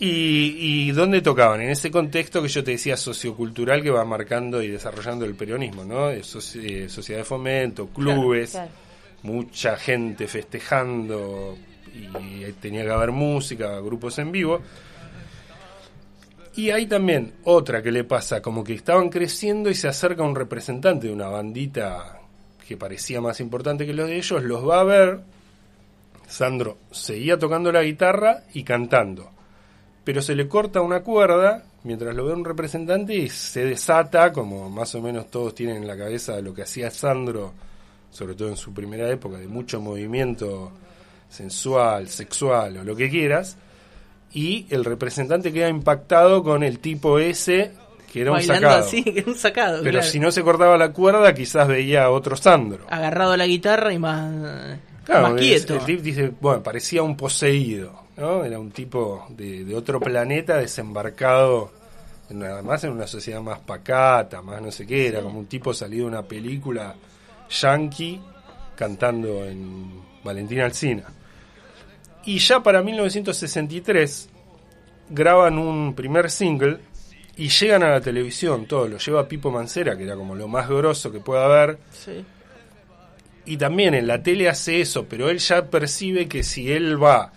¿Y, 0.00 0.88
¿Y 0.88 0.90
dónde 0.92 1.20
tocaban? 1.22 1.60
En 1.60 1.70
ese 1.70 1.90
contexto 1.90 2.42
que 2.42 2.48
yo 2.48 2.64
te 2.64 2.72
decía 2.72 2.96
sociocultural 2.96 3.82
que 3.82 3.90
va 3.90 4.04
marcando 4.04 4.60
y 4.62 4.68
desarrollando 4.68 5.24
el 5.24 5.34
peronismo, 5.34 5.84
¿no? 5.84 6.10
Eh, 6.10 6.20
soci- 6.22 6.62
eh, 6.64 6.88
sociedad 6.88 7.20
de 7.20 7.24
fomento, 7.24 7.86
clubes, 7.88 8.50
Claro. 8.52 8.70
mucha 9.22 9.76
gente 9.76 10.26
festejando 10.26 11.56
y 11.94 12.52
tenía 12.60 12.82
que 12.82 12.90
haber 12.90 13.12
música, 13.12 13.78
grupos 13.80 14.18
en 14.18 14.32
vivo. 14.32 14.60
Y 16.56 16.70
hay 16.70 16.86
también 16.86 17.32
otra 17.44 17.82
que 17.82 17.90
le 17.92 18.04
pasa, 18.04 18.42
como 18.42 18.62
que 18.64 18.74
estaban 18.74 19.08
creciendo 19.08 19.70
y 19.70 19.74
se 19.74 19.88
acerca 19.88 20.22
un 20.22 20.34
representante 20.36 21.06
de 21.06 21.12
una 21.12 21.28
bandita 21.28 22.20
que 22.66 22.76
parecía 22.76 23.20
más 23.20 23.38
importante 23.40 23.86
que 23.86 23.92
los 23.92 24.08
de 24.08 24.16
ellos, 24.16 24.42
los 24.42 24.68
va 24.68 24.80
a 24.80 24.84
ver. 24.84 25.20
Sandro 26.26 26.78
seguía 26.90 27.38
tocando 27.38 27.70
la 27.70 27.82
guitarra 27.82 28.44
y 28.54 28.62
cantando, 28.64 29.30
pero 30.04 30.20
se 30.22 30.34
le 30.34 30.46
corta 30.48 30.80
una 30.82 31.00
cuerda 31.00 31.64
mientras 31.82 32.14
lo 32.14 32.24
ve 32.26 32.32
un 32.34 32.44
representante 32.44 33.14
y 33.14 33.28
se 33.28 33.64
desata, 33.64 34.32
como 34.32 34.70
más 34.70 34.94
o 34.94 35.00
menos 35.02 35.30
todos 35.30 35.54
tienen 35.54 35.76
en 35.78 35.86
la 35.86 35.96
cabeza 35.96 36.40
lo 36.40 36.54
que 36.54 36.62
hacía 36.62 36.90
Sandro, 36.90 37.52
sobre 38.10 38.34
todo 38.34 38.48
en 38.48 38.56
su 38.56 38.72
primera 38.72 39.10
época, 39.10 39.38
de 39.38 39.48
mucho 39.48 39.80
movimiento 39.80 40.70
sensual, 41.28 42.08
sexual 42.08 42.78
o 42.78 42.84
lo 42.84 42.94
que 42.96 43.10
quieras, 43.10 43.56
y 44.32 44.66
el 44.70 44.84
representante 44.84 45.52
queda 45.52 45.68
impactado 45.68 46.42
con 46.42 46.62
el 46.62 46.78
tipo 46.80 47.18
ese 47.18 47.72
que 48.12 48.20
era 48.22 48.32
un 48.32 48.42
sacado. 48.42 48.78
así, 48.84 49.02
que 49.04 49.18
era 49.18 49.28
un 49.30 49.36
sacado. 49.36 49.78
Pero 49.82 49.98
claro. 49.98 50.06
si 50.06 50.20
no 50.20 50.30
se 50.30 50.42
cortaba 50.42 50.76
la 50.78 50.92
cuerda, 50.92 51.34
quizás 51.34 51.66
veía 51.66 52.04
a 52.04 52.10
otro 52.10 52.36
Sandro. 52.36 52.86
Agarrado 52.88 53.32
a 53.32 53.36
la 53.36 53.46
guitarra 53.46 53.92
y 53.92 53.98
más, 53.98 54.78
Claro, 55.04 55.30
más 55.30 55.40
es- 55.40 55.40
quieto. 55.66 55.74
el 55.74 55.84
tipo 55.84 56.02
dice, 56.02 56.32
bueno, 56.40 56.62
parecía 56.62 57.02
un 57.02 57.16
poseído, 57.16 58.03
¿no? 58.16 58.44
Era 58.44 58.58
un 58.58 58.70
tipo 58.70 59.26
de, 59.30 59.64
de 59.64 59.74
otro 59.74 60.00
planeta 60.00 60.56
desembarcado, 60.58 61.72
en- 62.30 62.42
además 62.42 62.84
en 62.84 62.90
una 62.92 63.06
sociedad 63.06 63.40
más 63.40 63.58
pacata, 63.60 64.42
más 64.42 64.60
no 64.62 64.70
sé 64.70 64.86
qué, 64.86 65.08
era 65.08 65.20
como 65.20 65.38
un 65.38 65.46
tipo 65.46 65.72
salido 65.74 66.04
de 66.06 66.10
una 66.12 66.22
película 66.22 66.94
yankee 67.50 68.20
cantando 68.76 69.44
en, 69.44 70.02
Valentina 70.24 70.64
Alcina. 70.64 71.04
Y 72.24 72.38
ya 72.38 72.62
para 72.62 72.82
1963 72.82 74.28
graban 75.10 75.58
un 75.58 75.94
primer 75.94 76.30
single 76.30 76.78
y 77.36 77.48
llegan 77.50 77.82
a 77.82 77.90
la 77.90 78.00
televisión, 78.00 78.64
todo 78.66 78.88
lo 78.88 78.96
lleva 78.96 79.28
Pipo 79.28 79.50
Mancera, 79.50 79.96
que 79.98 80.04
era 80.04 80.16
como 80.16 80.34
lo 80.34 80.48
más 80.48 80.66
grosso 80.66 81.12
que 81.12 81.20
pueda 81.20 81.44
haber. 81.44 81.78
Sí. 81.92 82.24
Y 83.44 83.58
también 83.58 83.92
en 83.92 84.06
la 84.06 84.22
tele 84.22 84.48
hace 84.48 84.80
eso, 84.80 85.04
pero 85.04 85.28
él 85.28 85.38
ya 85.40 85.66
percibe 85.66 86.26
que 86.26 86.42
si 86.42 86.72
él 86.72 87.02
va 87.02 87.30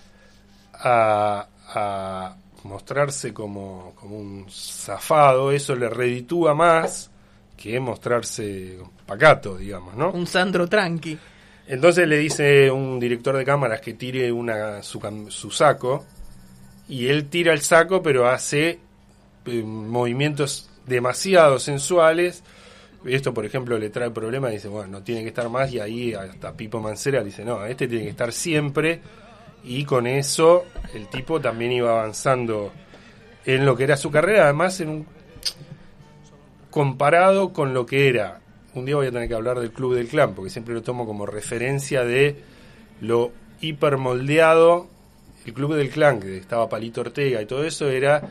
a, 0.80 1.48
a 1.74 2.36
mostrarse 2.64 3.34
como, 3.34 3.94
como 3.96 4.18
un 4.18 4.46
zafado, 4.50 5.52
eso 5.52 5.76
le 5.76 5.90
reditúa 5.90 6.54
más 6.54 7.10
que 7.56 7.80
mostrarse 7.80 8.78
pacato, 9.06 9.58
digamos, 9.58 9.96
¿no? 9.96 10.12
Un 10.12 10.28
Sandro 10.28 10.68
tranqui. 10.68 11.18
Entonces 11.68 12.08
le 12.08 12.18
dice 12.18 12.72
un 12.72 13.00
director 13.00 13.36
de 13.36 13.44
cámaras 13.44 13.82
que 13.82 13.94
tire 13.94 14.32
una, 14.32 14.82
su, 14.84 15.52
saco 15.52 16.06
y 16.88 17.08
él 17.08 17.28
tira 17.28 17.52
el 17.52 17.60
saco 17.60 18.02
pero 18.02 18.30
hace 18.30 18.80
eh, 19.46 19.64
movimientos 19.64 20.70
demasiado 20.86 21.60
sensuales. 21.60 22.44
Esto, 23.06 23.34
por 23.34 23.46
ejemplo, 23.46 23.78
le 23.78 23.90
trae 23.90 24.12
problemas, 24.12 24.52
dice, 24.52 24.68
bueno, 24.68 24.88
no 24.88 25.04
tiene 25.04 25.22
que 25.24 25.30
estar 25.30 25.50
más 25.50 25.72
y 25.72 25.80
ahí 25.80 26.14
hasta 26.14 26.54
Pipo 26.54 26.80
Mancera 26.80 27.24
dice, 27.24 27.44
no, 27.44 27.66
este 27.66 27.88
tiene 27.88 28.06
que 28.06 28.12
estar 28.12 28.32
siempre 28.32 29.02
y 29.64 29.84
con 29.86 30.08
eso 30.08 30.66
el 30.94 31.08
tipo 31.08 31.40
también 31.42 31.72
iba 31.72 31.92
avanzando 31.92 32.72
en 33.46 33.66
lo 33.66 33.76
que 33.76 33.84
era 33.86 33.98
su 33.98 34.12
carrera, 34.12 34.44
además 34.46 34.80
en 34.82 34.90
un 34.90 35.06
comparado 36.70 37.54
con 37.54 37.74
lo 37.74 37.86
que 37.86 38.08
era. 38.10 38.40
Un 38.76 38.86
día 38.86 38.96
voy 38.96 39.08
a 39.08 39.12
tener 39.12 39.28
que 39.28 39.34
hablar 39.34 39.60
del 39.60 39.72
Club 39.72 39.96
del 39.96 40.08
Clan, 40.08 40.34
porque 40.36 40.50
siempre 40.52 40.74
lo 40.74 40.82
tomo 40.84 41.06
como 41.06 41.26
referencia 41.26 42.04
de 42.04 42.36
lo 43.02 43.32
hipermoldeado. 43.62 44.88
El 45.46 45.54
Club 45.54 45.76
del 45.76 45.90
Clan, 45.90 46.20
que 46.20 46.38
estaba 46.38 46.70
Palito 46.70 47.02
Ortega 47.02 47.42
y 47.42 47.46
todo 47.46 47.64
eso, 47.64 47.90
era 47.90 48.22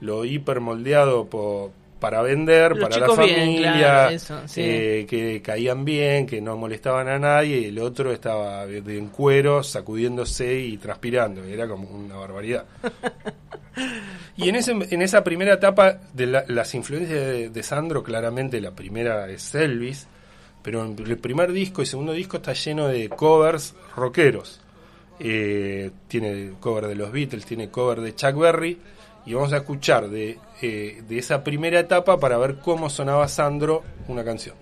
lo 0.00 0.24
hipermoldeado 0.24 1.26
po- 1.26 1.72
para 2.00 2.22
vender, 2.22 2.72
Los 2.76 2.88
para 2.88 2.98
la 2.98 3.06
bien, 3.06 3.16
familia, 3.16 3.72
claro, 3.74 4.10
eso, 4.10 4.40
sí. 4.46 4.60
eh, 4.64 5.06
que 5.08 5.40
caían 5.42 5.84
bien, 5.84 6.26
que 6.26 6.40
no 6.40 6.56
molestaban 6.56 7.06
a 7.08 7.18
nadie, 7.18 7.58
y 7.60 7.64
el 7.66 7.78
otro 7.78 8.10
estaba 8.12 8.66
de- 8.66 8.80
de 8.82 8.98
en 8.98 9.08
cuero, 9.08 9.62
sacudiéndose 9.62 10.58
y 10.58 10.78
transpirando. 10.78 11.44
Era 11.44 11.68
como 11.68 11.88
una 11.88 12.16
barbaridad. 12.16 12.64
Y 14.36 14.48
en, 14.48 14.56
ese, 14.56 14.72
en 14.72 15.02
esa 15.02 15.22
primera 15.22 15.54
etapa 15.54 15.98
de 16.14 16.26
la- 16.26 16.44
las 16.48 16.74
influencias 16.74 17.20
de, 17.20 17.50
de 17.50 17.62
Sandro, 17.62 18.02
claramente 18.02 18.60
la 18.60 18.70
primera 18.72 19.28
es 19.30 19.54
Elvis, 19.54 20.06
pero 20.62 20.84
en 20.84 20.96
el 20.98 21.18
primer 21.18 21.52
disco 21.52 21.82
y 21.82 21.86
segundo 21.86 22.12
disco 22.12 22.38
está 22.38 22.52
lleno 22.54 22.88
de 22.88 23.08
covers 23.10 23.74
rockeros. 23.96 24.60
Eh, 25.18 25.90
tiene 26.08 26.52
cover 26.60 26.86
de 26.86 26.94
los 26.94 27.12
Beatles, 27.12 27.44
tiene 27.44 27.68
cover 27.70 28.00
de 28.00 28.14
Chuck 28.14 28.34
Berry, 28.36 28.78
y 29.26 29.34
vamos 29.34 29.52
a 29.52 29.58
escuchar 29.58 30.08
de, 30.08 30.38
eh, 30.62 31.02
de 31.06 31.18
esa 31.18 31.44
primera 31.44 31.80
etapa 31.80 32.18
para 32.18 32.38
ver 32.38 32.58
cómo 32.58 32.90
sonaba 32.90 33.28
Sandro 33.28 33.82
una 34.08 34.24
canción. 34.24 34.56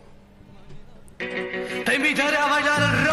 Te 1.19 1.95
invitaré 1.97 2.37
a 2.37 2.47
bailar 2.47 3.08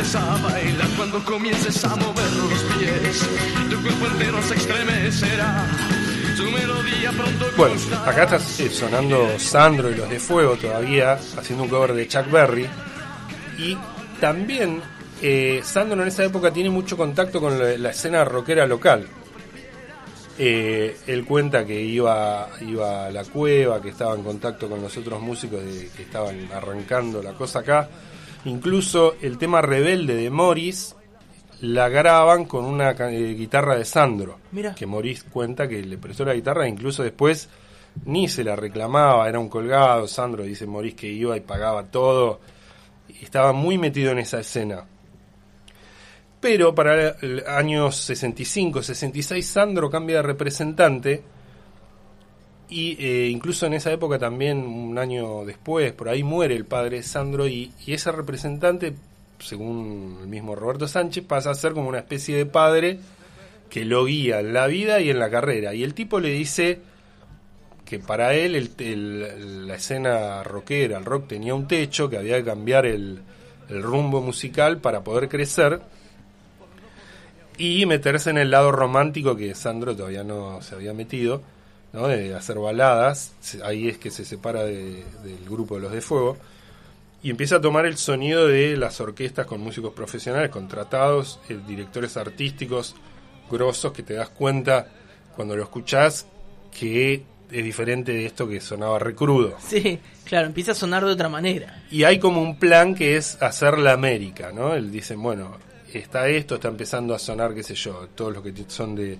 Vienes 0.00 0.16
a 0.16 0.36
bailar, 0.38 0.88
cuando 0.96 1.22
comiences 1.26 1.84
a 1.84 1.94
mover 1.94 2.32
los 2.32 2.62
pies, 2.78 3.28
tu 3.68 3.82
cuerpo 3.82 4.06
entero 4.06 4.42
se 4.42 4.54
estremecerá. 4.54 5.66
Bueno, 7.54 7.74
acá 8.06 8.22
está 8.22 8.38
sonando 8.70 9.38
Sandro 9.38 9.90
y 9.90 9.96
los 9.96 10.08
de 10.08 10.18
Fuego 10.18 10.56
todavía, 10.56 11.18
haciendo 11.36 11.64
un 11.64 11.68
cover 11.68 11.92
de 11.92 12.08
Chuck 12.08 12.30
Berry. 12.30 12.66
Y 13.58 13.76
también 14.18 14.80
eh, 15.20 15.60
Sandro 15.62 16.00
en 16.00 16.08
esa 16.08 16.24
época 16.24 16.50
tiene 16.50 16.70
mucho 16.70 16.96
contacto 16.96 17.38
con 17.38 17.58
la, 17.58 17.76
la 17.76 17.90
escena 17.90 18.24
rockera 18.24 18.66
local. 18.66 19.06
Eh, 20.38 20.96
él 21.08 21.26
cuenta 21.26 21.66
que 21.66 21.78
iba, 21.78 22.48
iba 22.62 23.04
a 23.04 23.10
la 23.10 23.24
cueva, 23.24 23.82
que 23.82 23.90
estaba 23.90 24.14
en 24.14 24.22
contacto 24.22 24.66
con 24.66 24.80
los 24.80 24.96
otros 24.96 25.20
músicos 25.20 25.62
de- 25.62 25.90
que 25.94 26.04
estaban 26.04 26.48
arrancando 26.54 27.22
la 27.22 27.34
cosa 27.34 27.58
acá. 27.58 27.86
Incluso 28.44 29.16
el 29.20 29.38
tema 29.38 29.60
Rebelde 29.60 30.14
de 30.14 30.30
Morris 30.30 30.96
la 31.60 31.88
graban 31.88 32.46
con 32.46 32.64
una 32.64 32.92
eh, 32.92 33.34
guitarra 33.34 33.76
de 33.76 33.84
Sandro. 33.84 34.38
Mira. 34.52 34.74
Que 34.74 34.86
Morris 34.86 35.24
cuenta 35.24 35.68
que 35.68 35.82
le 35.82 35.98
prestó 35.98 36.24
la 36.24 36.34
guitarra 36.34 36.66
incluso 36.66 37.02
después 37.02 37.48
ni 38.04 38.28
se 38.28 38.44
la 38.44 38.56
reclamaba, 38.56 39.28
era 39.28 39.38
un 39.38 39.48
colgado. 39.48 40.06
Sandro 40.06 40.44
dice 40.44 40.66
Morris 40.66 40.94
que 40.94 41.08
iba 41.08 41.36
y 41.36 41.40
pagaba 41.40 41.84
todo. 41.84 42.40
Y 43.08 43.24
estaba 43.24 43.52
muy 43.52 43.78
metido 43.78 44.12
en 44.12 44.18
esa 44.18 44.40
escena. 44.40 44.84
Pero 46.40 46.74
para 46.74 47.10
el 47.20 47.44
año 47.46 47.92
65, 47.92 48.82
66, 48.82 49.46
Sandro 49.46 49.90
cambia 49.90 50.16
de 50.16 50.22
representante. 50.22 51.22
Y 52.70 52.96
eh, 53.04 53.28
incluso 53.28 53.66
en 53.66 53.72
esa 53.74 53.92
época 53.92 54.18
también, 54.18 54.58
un 54.58 54.96
año 54.96 55.44
después, 55.44 55.92
por 55.92 56.08
ahí 56.08 56.22
muere 56.22 56.54
el 56.54 56.64
padre 56.64 57.02
Sandro. 57.02 57.48
Y, 57.48 57.72
ese 57.86 58.12
representante, 58.12 58.94
según 59.40 60.18
el 60.22 60.28
mismo 60.28 60.54
Roberto 60.54 60.86
Sánchez, 60.86 61.24
pasa 61.26 61.50
a 61.50 61.54
ser 61.54 61.72
como 61.72 61.88
una 61.88 61.98
especie 61.98 62.36
de 62.36 62.46
padre 62.46 63.00
que 63.68 63.84
lo 63.84 64.04
guía 64.04 64.40
en 64.40 64.52
la 64.52 64.68
vida 64.68 65.00
y 65.00 65.10
en 65.10 65.18
la 65.18 65.30
carrera. 65.30 65.74
Y 65.74 65.82
el 65.82 65.94
tipo 65.94 66.20
le 66.20 66.30
dice 66.30 66.80
que 67.84 67.98
para 67.98 68.34
él 68.34 68.54
el- 68.54 69.66
la 69.66 69.74
escena 69.74 70.44
rockera, 70.44 70.98
el 70.98 71.04
rock 71.04 71.26
tenía 71.26 71.54
un 71.56 71.66
techo, 71.66 72.08
que 72.08 72.18
había 72.18 72.36
que 72.36 72.44
cambiar 72.44 72.86
el, 72.86 73.20
el 73.68 73.82
rumbo 73.82 74.20
musical 74.20 74.78
para 74.78 75.02
poder 75.02 75.28
crecer 75.28 75.80
y 77.58 77.84
meterse 77.86 78.30
en 78.30 78.38
el 78.38 78.50
lado 78.50 78.70
romántico 78.72 79.36
que 79.36 79.54
Sandro 79.54 79.94
todavía 79.96 80.24
no 80.24 80.62
se 80.62 80.74
había 80.76 80.94
metido, 80.94 81.42
¿no? 81.92 82.06
de 82.08 82.34
hacer 82.34 82.58
baladas, 82.58 83.32
ahí 83.64 83.88
es 83.88 83.98
que 83.98 84.10
se 84.10 84.24
separa 84.24 84.64
de- 84.64 85.04
del 85.24 85.44
grupo 85.48 85.74
de 85.76 85.80
los 85.82 85.92
de 85.92 86.00
Fuego 86.00 86.36
y 87.22 87.30
empieza 87.30 87.56
a 87.56 87.60
tomar 87.60 87.84
el 87.86 87.96
sonido 87.98 88.46
de 88.46 88.76
las 88.76 89.00
orquestas 89.00 89.46
con 89.46 89.60
músicos 89.60 89.92
profesionales 89.92 90.50
contratados, 90.50 91.38
eh, 91.48 91.58
directores 91.66 92.16
artísticos 92.16 92.94
grosos 93.50 93.92
que 93.92 94.02
te 94.02 94.14
das 94.14 94.28
cuenta 94.30 94.86
cuando 95.34 95.56
lo 95.56 95.62
escuchás 95.62 96.26
que 96.78 97.24
es 97.50 97.64
diferente 97.64 98.12
de 98.12 98.26
esto 98.26 98.46
que 98.48 98.60
sonaba 98.60 98.98
recrudo. 99.00 99.56
Sí, 99.66 99.98
claro, 100.24 100.46
empieza 100.46 100.70
a 100.72 100.74
sonar 100.76 101.04
de 101.04 101.10
otra 101.12 101.28
manera. 101.28 101.82
Y 101.90 102.04
hay 102.04 102.20
como 102.20 102.40
un 102.40 102.56
plan 102.60 102.94
que 102.94 103.16
es 103.16 103.42
hacer 103.42 103.76
la 103.78 103.92
América, 103.92 104.52
¿no? 104.52 104.74
Él 104.74 104.92
dice, 104.92 105.16
bueno, 105.16 105.56
está 105.92 106.28
esto, 106.28 106.54
está 106.54 106.68
empezando 106.68 107.12
a 107.12 107.18
sonar, 107.18 107.52
qué 107.52 107.64
sé 107.64 107.74
yo, 107.74 108.08
todos 108.14 108.32
los 108.34 108.42
que 108.44 108.52
son 108.68 108.94
de 108.94 109.18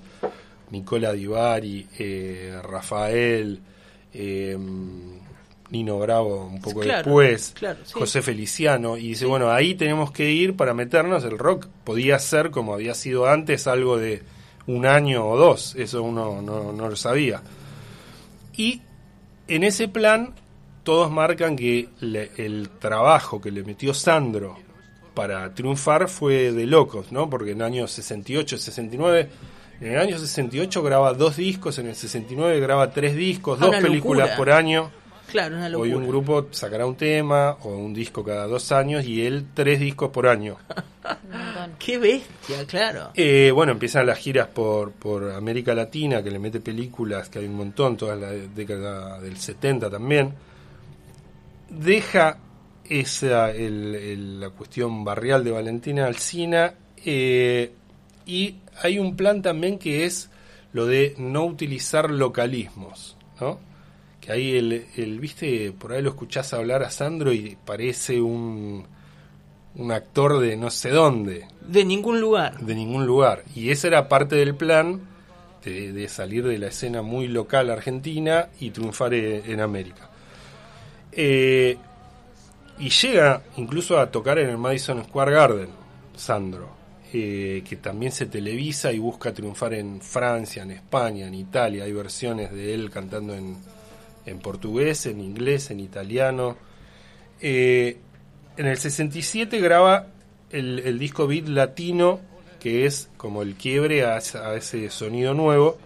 Nicola 0.71 1.13
Divari, 1.13 1.87
eh, 1.99 2.59
Rafael, 2.63 3.61
eh, 4.15 4.57
Nino 5.71 5.99
Bravo 6.01 6.47
un 6.47 6.61
poco 6.61 6.81
Claro, 6.81 7.05
después, 7.05 7.53
claro, 7.57 7.79
sí. 7.85 7.93
José 7.95 8.23
Feliciano, 8.23 8.97
y 8.97 9.09
dice, 9.09 9.27
bueno, 9.27 9.51
ahí 9.53 9.75
tenemos 9.77 10.11
que 10.11 10.31
ir 10.31 10.57
para 10.57 10.75
meternos, 10.75 11.23
el 11.25 11.39
rock 11.39 11.67
podía 11.85 12.19
ser 12.19 12.51
como 12.51 12.75
había 12.75 12.95
sido 12.95 13.29
antes, 13.29 13.67
algo 13.69 13.97
de 13.97 14.23
un 14.67 14.85
año 14.87 15.27
o 15.27 15.37
dos, 15.37 15.75
eso 15.77 16.03
uno 16.03 16.43
no, 16.43 16.73
no 16.73 16.89
lo 16.89 16.97
sabía. 16.97 17.41
Y 18.57 18.83
en 19.49 19.63
ese 19.65 19.89
plan 19.89 20.35
todos 20.83 21.11
marcan 21.11 21.57
que 21.57 21.89
le- 22.01 22.31
el 22.37 22.69
trabajo 22.79 23.41
que 23.41 23.51
le 23.51 23.63
metió 23.63 23.95
Sandro 23.95 24.57
para 25.15 25.53
triunfar 25.55 26.09
fue 26.09 26.53
de 26.53 26.67
locos, 26.67 27.13
¿no? 27.13 27.29
Porque 27.31 27.53
en 27.53 27.59
el 27.59 27.65
año 27.65 27.87
68, 27.87 28.59
69, 28.59 29.29
en 29.81 29.93
el 29.93 29.99
año 29.99 30.19
68 30.19 30.83
graba 30.83 31.13
dos 31.15 31.37
discos, 31.37 31.79
en 31.79 31.87
el 31.89 31.95
69 31.95 32.61
graba 32.61 32.91
tres 32.93 33.15
discos, 33.17 33.59
Ah, 33.61 33.67
dos 33.67 33.77
películas 33.77 34.31
locura. 34.31 34.37
por 34.37 34.51
año. 34.51 34.91
Claro, 35.31 35.57
una 35.57 35.67
Hoy 35.67 35.71
locura. 35.91 35.97
un 35.97 36.09
grupo 36.09 36.47
sacará 36.51 36.87
un 36.87 36.97
tema 36.97 37.57
o 37.63 37.69
un 37.77 37.95
disco 37.95 38.25
cada 38.25 38.49
dos 38.49 38.73
años 38.73 39.05
y 39.05 39.25
él 39.25 39.47
tres 39.55 39.79
discos 39.79 40.11
por 40.11 40.27
año. 40.27 40.57
Qué 41.79 41.99
bestia, 41.99 42.67
claro. 42.67 43.11
Eh, 43.15 43.53
bueno, 43.55 43.71
empiezan 43.73 44.07
las 44.07 44.19
giras 44.19 44.49
por, 44.49 44.91
por 44.91 45.31
América 45.31 45.73
Latina, 45.73 46.21
que 46.23 46.33
le 46.33 46.41
mete 46.41 46.59
películas, 46.61 47.29
que 47.29 47.39
hay 47.39 47.45
un 47.47 47.55
montón, 47.55 47.97
toda 47.97 48.17
la 48.17 48.31
década 48.31 49.21
del 49.21 49.37
70 49.37 49.89
también. 49.89 50.35
Deja 51.69 52.39
esa 52.85 53.53
el- 53.53 53.95
el- 53.95 54.41
la 54.41 54.51
cuestión 54.51 55.05
barrial 55.05 55.45
de 55.45 55.53
Valentina 55.53 56.07
Alcina 56.07 56.75
eh, 57.05 57.73
y 58.27 58.57
hay 58.83 58.99
un 58.99 59.17
plan 59.17 59.43
también 59.43 59.79
que 59.79 60.05
es 60.05 60.31
lo 60.73 60.87
de 60.87 61.15
no 61.19 61.45
utilizar 61.45 62.11
localismos, 62.11 63.17
¿no? 63.41 63.59
Que 64.21 64.33
ahí 64.33 64.57
el, 64.57 64.87
el, 64.97 65.19
viste, 65.19 65.73
por 65.73 65.93
ahí 65.93 66.03
lo 66.03 66.11
escuchás 66.11 66.53
hablar 66.53 66.83
a 66.83 66.91
Sandro 66.91 67.33
y 67.33 67.57
parece 67.65 68.21
un 68.21 68.87
un 69.77 69.93
actor 69.93 70.41
de 70.41 70.57
no 70.57 70.69
sé 70.69 70.91
dónde, 70.91 71.47
De 71.61 71.85
ningún 71.85 72.21
lugar. 72.21 72.59
de 72.59 72.75
ningún 72.75 73.07
lugar. 73.07 73.45
Y 73.55 73.71
ese 73.71 73.87
era 73.87 74.09
parte 74.09 74.35
del 74.35 74.57
plan 74.57 75.01
de, 75.65 75.93
de 75.93 76.09
salir 76.09 76.45
de 76.45 76.59
la 76.59 76.67
escena 76.67 77.03
muy 77.03 77.29
local 77.29 77.71
argentina 77.71 78.49
y 78.59 78.71
triunfar 78.71 79.15
e- 79.15 79.53
en, 79.53 79.61
América. 79.61 80.11
Eh, 81.13 81.77
y 82.81 82.89
llega 82.91 83.43
incluso 83.57 83.99
a 84.01 84.11
tocar 84.11 84.41
en 84.41 84.51
el 84.51 84.59
Madison 84.59 85.05
Square 85.05 85.33
Garden, 85.33 85.69
Sandro, 86.17 86.69
eh, 87.13 87.63
que 87.69 87.77
también 87.77 88.13
se 88.13 88.27
televisa 88.27 88.93
y 88.93 88.99
busca 88.99 89.33
triunfar 89.33 89.75
en 89.75 90.01
Francia, 90.01 90.63
en 90.63 90.71
España, 90.71 91.27
en 91.27 91.35
Italia. 91.35 91.85
Hay 91.85 91.93
versiones 91.93 92.53
de 92.53 92.75
él 92.75 92.91
cantando 92.91 93.35
en, 93.35 93.57
en 94.27 94.39
portugués, 94.39 95.07
en 95.07 95.21
inglés, 95.21 95.71
en 95.71 95.81
italiano. 95.81 96.57
Eh, 97.41 97.99
en 98.57 98.67
el 98.67 98.77
67 98.77 99.59
graba 99.61 100.09
el, 100.51 100.99
disco 100.99 101.27
Beat 101.27 101.49
Latino, 101.49 102.21
que 102.61 102.87
es 102.87 103.09
como 103.17 103.43
el 103.43 103.55
quiebre 103.55 104.05
a, 104.05 104.19
ese 104.19 104.91
sonido 104.91 105.35
nuevo. 105.35 105.79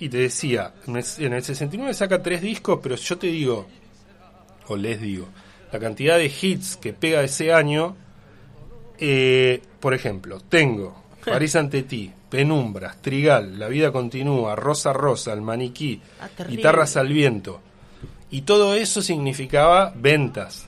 Y 0.00 0.08
te 0.08 0.18
decía, 0.18 0.74
en 0.86 0.96
el, 0.96 1.04
en 1.18 1.32
el 1.32 1.42
69 1.42 1.92
saca 1.94 2.22
tres 2.22 2.40
discos, 2.40 2.80
pero 2.82 2.94
yo 2.94 3.18
te 3.18 3.26
digo, 3.26 3.66
o 4.68 4.76
les 4.76 5.00
digo, 5.00 5.28
la 5.72 5.78
cantidad 5.78 6.16
de 6.16 6.26
hits 6.26 6.76
que 6.76 6.92
pega 6.92 7.22
ese 7.22 7.52
año, 7.52 7.96
eh, 8.98 9.60
por 9.80 9.94
ejemplo, 9.94 10.40
tengo 10.40 11.04
París 11.24 11.56
ante 11.56 11.82
ti, 11.82 12.12
Penumbras, 12.30 13.00
Trigal, 13.02 13.58
La 13.58 13.68
vida 13.68 13.90
continúa, 13.92 14.54
Rosa 14.56 14.92
Rosa, 14.92 15.32
El 15.32 15.40
maniquí, 15.42 16.00
Ah. 16.20 16.28
Guitarras 16.48 16.96
al 16.96 17.08
viento. 17.08 17.60
Y 18.30 18.42
todo 18.42 18.74
eso 18.74 19.00
significaba 19.02 19.92
ventas, 19.96 20.66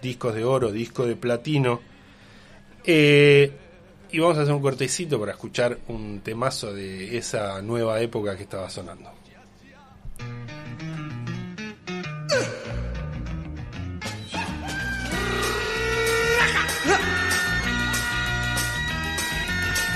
discos 0.00 0.34
de 0.34 0.44
oro, 0.44 0.72
discos 0.72 1.06
de 1.06 1.16
platino. 1.16 1.80
Eh, 2.84 3.52
y 4.10 4.18
vamos 4.18 4.38
a 4.38 4.42
hacer 4.42 4.54
un 4.54 4.62
cortecito 4.62 5.18
para 5.20 5.32
escuchar 5.32 5.78
un 5.88 6.20
temazo 6.20 6.72
de 6.72 7.16
esa 7.16 7.60
nueva 7.62 8.00
época 8.00 8.36
que 8.36 8.42
estaba 8.42 8.68
sonando. 8.68 9.10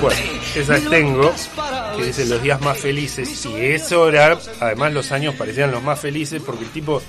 Bueno, 0.00 0.20
esa 0.54 0.76
es 0.76 0.82
mil 0.82 0.90
Tengo, 0.90 1.34
que 1.96 2.04
dice 2.04 2.26
los 2.26 2.42
días 2.42 2.60
más 2.60 2.78
felices. 2.78 3.46
Y 3.46 3.56
eso 3.56 4.08
era, 4.08 4.38
además 4.60 4.92
los 4.92 5.10
años 5.12 5.34
parecían 5.34 5.70
los 5.72 5.82
más 5.82 5.98
felices 5.98 6.40
porque 6.44 6.64
el 6.64 6.70
tipo 6.70 7.02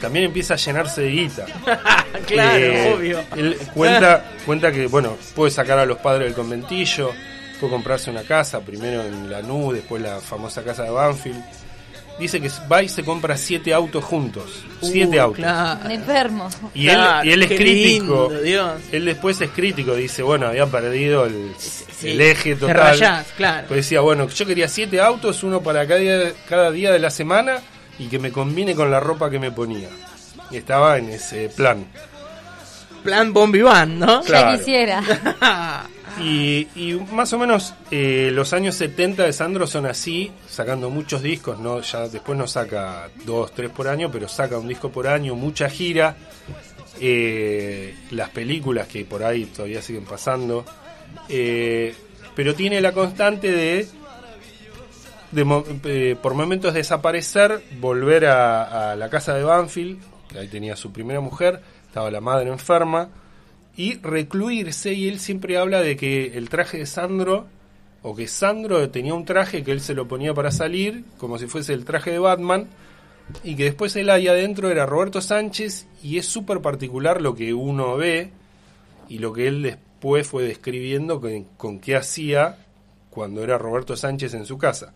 también 0.00 0.26
empieza 0.26 0.54
a 0.54 0.56
llenarse 0.56 1.02
de 1.02 1.10
guita. 1.10 1.46
claro, 2.26 2.58
Eh, 2.58 2.94
obvio. 2.96 3.20
Él 3.36 3.58
cuenta, 3.74 4.24
cuenta 4.46 4.72
que, 4.72 4.86
bueno, 4.86 5.16
puede 5.34 5.50
sacar 5.50 5.78
a 5.78 5.84
los 5.86 5.98
padres 5.98 6.24
del 6.26 6.34
conventillo, 6.34 7.10
puede 7.60 7.72
comprarse 7.72 8.10
una 8.10 8.22
casa, 8.22 8.60
primero 8.60 9.02
en 9.02 9.30
Lanús, 9.30 9.74
después 9.74 10.00
la 10.02 10.20
famosa 10.20 10.62
casa 10.64 10.84
de 10.84 10.90
Banfield. 10.90 11.42
Dice 12.20 12.40
que 12.40 12.50
va 12.70 12.82
y 12.82 12.88
se 12.88 13.02
compra 13.02 13.36
siete 13.36 13.72
autos 13.74 14.04
juntos. 14.04 14.62
Siete 14.82 15.18
Uh, 15.18 15.22
autos. 15.22 15.38
claro. 15.38 15.88
Enfermo. 15.90 16.48
Y, 16.74 16.84
Claro, 16.86 17.22
él, 17.22 17.28
y 17.28 17.32
él 17.32 17.42
es 17.42 17.48
crítico. 17.48 18.28
lindo, 18.28 18.42
Dios. 18.42 18.80
Él 18.92 19.04
después 19.06 19.40
es 19.40 19.50
crítico, 19.50 19.94
dice, 19.94 20.22
bueno, 20.22 20.46
había 20.48 20.66
perdido 20.66 21.24
el, 21.26 21.52
sí, 21.58 22.10
el 22.10 22.20
eje 22.20 22.54
total. 22.56 22.76
rayás, 22.76 23.26
claro. 23.36 23.66
Pues 23.68 23.78
decía, 23.78 24.00
bueno, 24.02 24.28
yo 24.28 24.46
quería 24.46 24.68
siete 24.68 25.00
autos, 25.00 25.42
uno 25.42 25.62
para 25.62 25.86
cada 25.86 25.98
día, 25.98 26.32
cada 26.48 26.70
día 26.70 26.92
de 26.92 26.98
la 26.98 27.10
semana 27.10 27.58
y 27.98 28.06
que 28.08 28.18
me 28.18 28.30
combine 28.30 28.74
con 28.74 28.90
la 28.90 29.00
ropa 29.00 29.30
que 29.30 29.38
me 29.38 29.50
ponía. 29.50 29.88
Y 30.50 30.58
estaba 30.58 30.98
en 30.98 31.08
ese 31.08 31.48
plan. 31.48 31.86
Plan 33.02 33.32
Bon 33.32 33.50
Vivant, 33.50 33.94
¿no? 33.94 34.20
Claro. 34.22 34.52
Ya 34.52 34.58
quisiera. 34.58 35.02
Y, 36.22 36.68
y 36.74 36.94
más 37.12 37.32
o 37.32 37.38
menos 37.38 37.74
eh, 37.90 38.30
los 38.32 38.52
años 38.52 38.74
70 38.74 39.24
de 39.24 39.32
Sandro 39.32 39.66
son 39.66 39.86
así, 39.86 40.30
sacando 40.48 40.90
muchos 40.90 41.22
discos, 41.22 41.58
no 41.58 41.80
ya 41.80 42.08
después 42.08 42.38
no 42.38 42.46
saca 42.46 43.08
dos, 43.24 43.52
tres 43.52 43.70
por 43.70 43.88
año, 43.88 44.10
pero 44.12 44.28
saca 44.28 44.58
un 44.58 44.68
disco 44.68 44.90
por 44.90 45.06
año, 45.06 45.34
mucha 45.34 45.70
gira, 45.70 46.16
eh, 47.00 47.94
las 48.10 48.28
películas 48.30 48.86
que 48.86 49.06
por 49.06 49.24
ahí 49.24 49.46
todavía 49.46 49.80
siguen 49.80 50.04
pasando, 50.04 50.66
eh, 51.28 51.94
pero 52.34 52.54
tiene 52.54 52.82
la 52.82 52.92
constante 52.92 53.50
de, 53.50 53.88
de 55.30 55.64
eh, 55.84 56.16
por 56.20 56.34
momentos 56.34 56.74
desaparecer, 56.74 57.62
volver 57.80 58.26
a, 58.26 58.92
a 58.92 58.96
la 58.96 59.08
casa 59.08 59.34
de 59.34 59.44
Banfield, 59.44 59.98
ahí 60.38 60.48
tenía 60.48 60.76
su 60.76 60.92
primera 60.92 61.20
mujer, 61.20 61.62
estaba 61.86 62.10
la 62.10 62.20
madre 62.20 62.50
enferma, 62.50 63.08
y 63.76 63.94
recluirse 63.98 64.92
y 64.92 65.08
él 65.08 65.20
siempre 65.20 65.56
habla 65.56 65.80
de 65.80 65.96
que 65.96 66.36
el 66.36 66.48
traje 66.48 66.78
de 66.78 66.86
Sandro 66.86 67.46
o 68.02 68.14
que 68.14 68.26
Sandro 68.26 68.88
tenía 68.90 69.14
un 69.14 69.24
traje 69.24 69.62
que 69.62 69.72
él 69.72 69.80
se 69.80 69.94
lo 69.94 70.08
ponía 70.08 70.34
para 70.34 70.50
salir 70.50 71.04
como 71.18 71.38
si 71.38 71.46
fuese 71.46 71.72
el 71.72 71.84
traje 71.84 72.10
de 72.10 72.18
Batman 72.18 72.68
y 73.44 73.54
que 73.54 73.64
después 73.64 73.94
él 73.96 74.10
ahí 74.10 74.28
adentro 74.28 74.70
era 74.70 74.86
Roberto 74.86 75.20
Sánchez 75.20 75.86
y 76.02 76.18
es 76.18 76.26
súper 76.26 76.60
particular 76.60 77.20
lo 77.20 77.34
que 77.34 77.54
uno 77.54 77.96
ve 77.96 78.30
y 79.08 79.18
lo 79.18 79.32
que 79.32 79.48
él 79.48 79.62
después 79.62 80.26
fue 80.26 80.44
describiendo 80.44 81.20
con, 81.20 81.44
con 81.56 81.80
qué 81.80 81.96
hacía 81.96 82.58
cuando 83.10 83.42
era 83.42 83.58
Roberto 83.58 83.96
Sánchez 83.96 84.34
en 84.34 84.46
su 84.46 84.56
casa. 84.56 84.92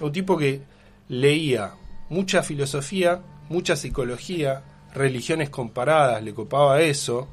Un 0.00 0.12
tipo 0.12 0.36
que 0.36 0.60
leía 1.08 1.74
mucha 2.08 2.42
filosofía, 2.42 3.20
mucha 3.48 3.76
psicología, 3.76 4.62
religiones 4.94 5.50
comparadas, 5.50 6.22
le 6.22 6.34
copaba 6.34 6.80
eso, 6.82 7.28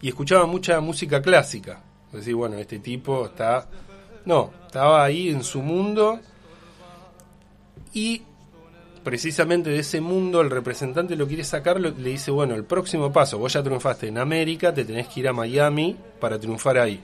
y 0.00 0.08
escuchaba 0.08 0.46
mucha 0.46 0.80
música 0.80 1.22
clásica. 1.22 1.82
Decir, 2.12 2.34
bueno, 2.34 2.56
este 2.56 2.78
tipo 2.78 3.26
está... 3.26 3.68
No, 4.24 4.50
estaba 4.66 5.04
ahí 5.04 5.28
en 5.28 5.44
su 5.44 5.62
mundo 5.62 6.18
y 7.92 8.22
precisamente 9.04 9.70
de 9.70 9.78
ese 9.78 10.00
mundo 10.00 10.40
el 10.40 10.50
representante 10.50 11.14
lo 11.14 11.28
quiere 11.28 11.44
sacar, 11.44 11.80
le 11.80 11.92
dice, 11.92 12.32
bueno, 12.32 12.56
el 12.56 12.64
próximo 12.64 13.12
paso, 13.12 13.38
vos 13.38 13.52
ya 13.52 13.62
triunfaste 13.62 14.08
en 14.08 14.18
América, 14.18 14.74
te 14.74 14.84
tenés 14.84 15.06
que 15.06 15.20
ir 15.20 15.28
a 15.28 15.32
Miami 15.32 15.96
para 16.18 16.40
triunfar 16.40 16.78
ahí. 16.78 17.00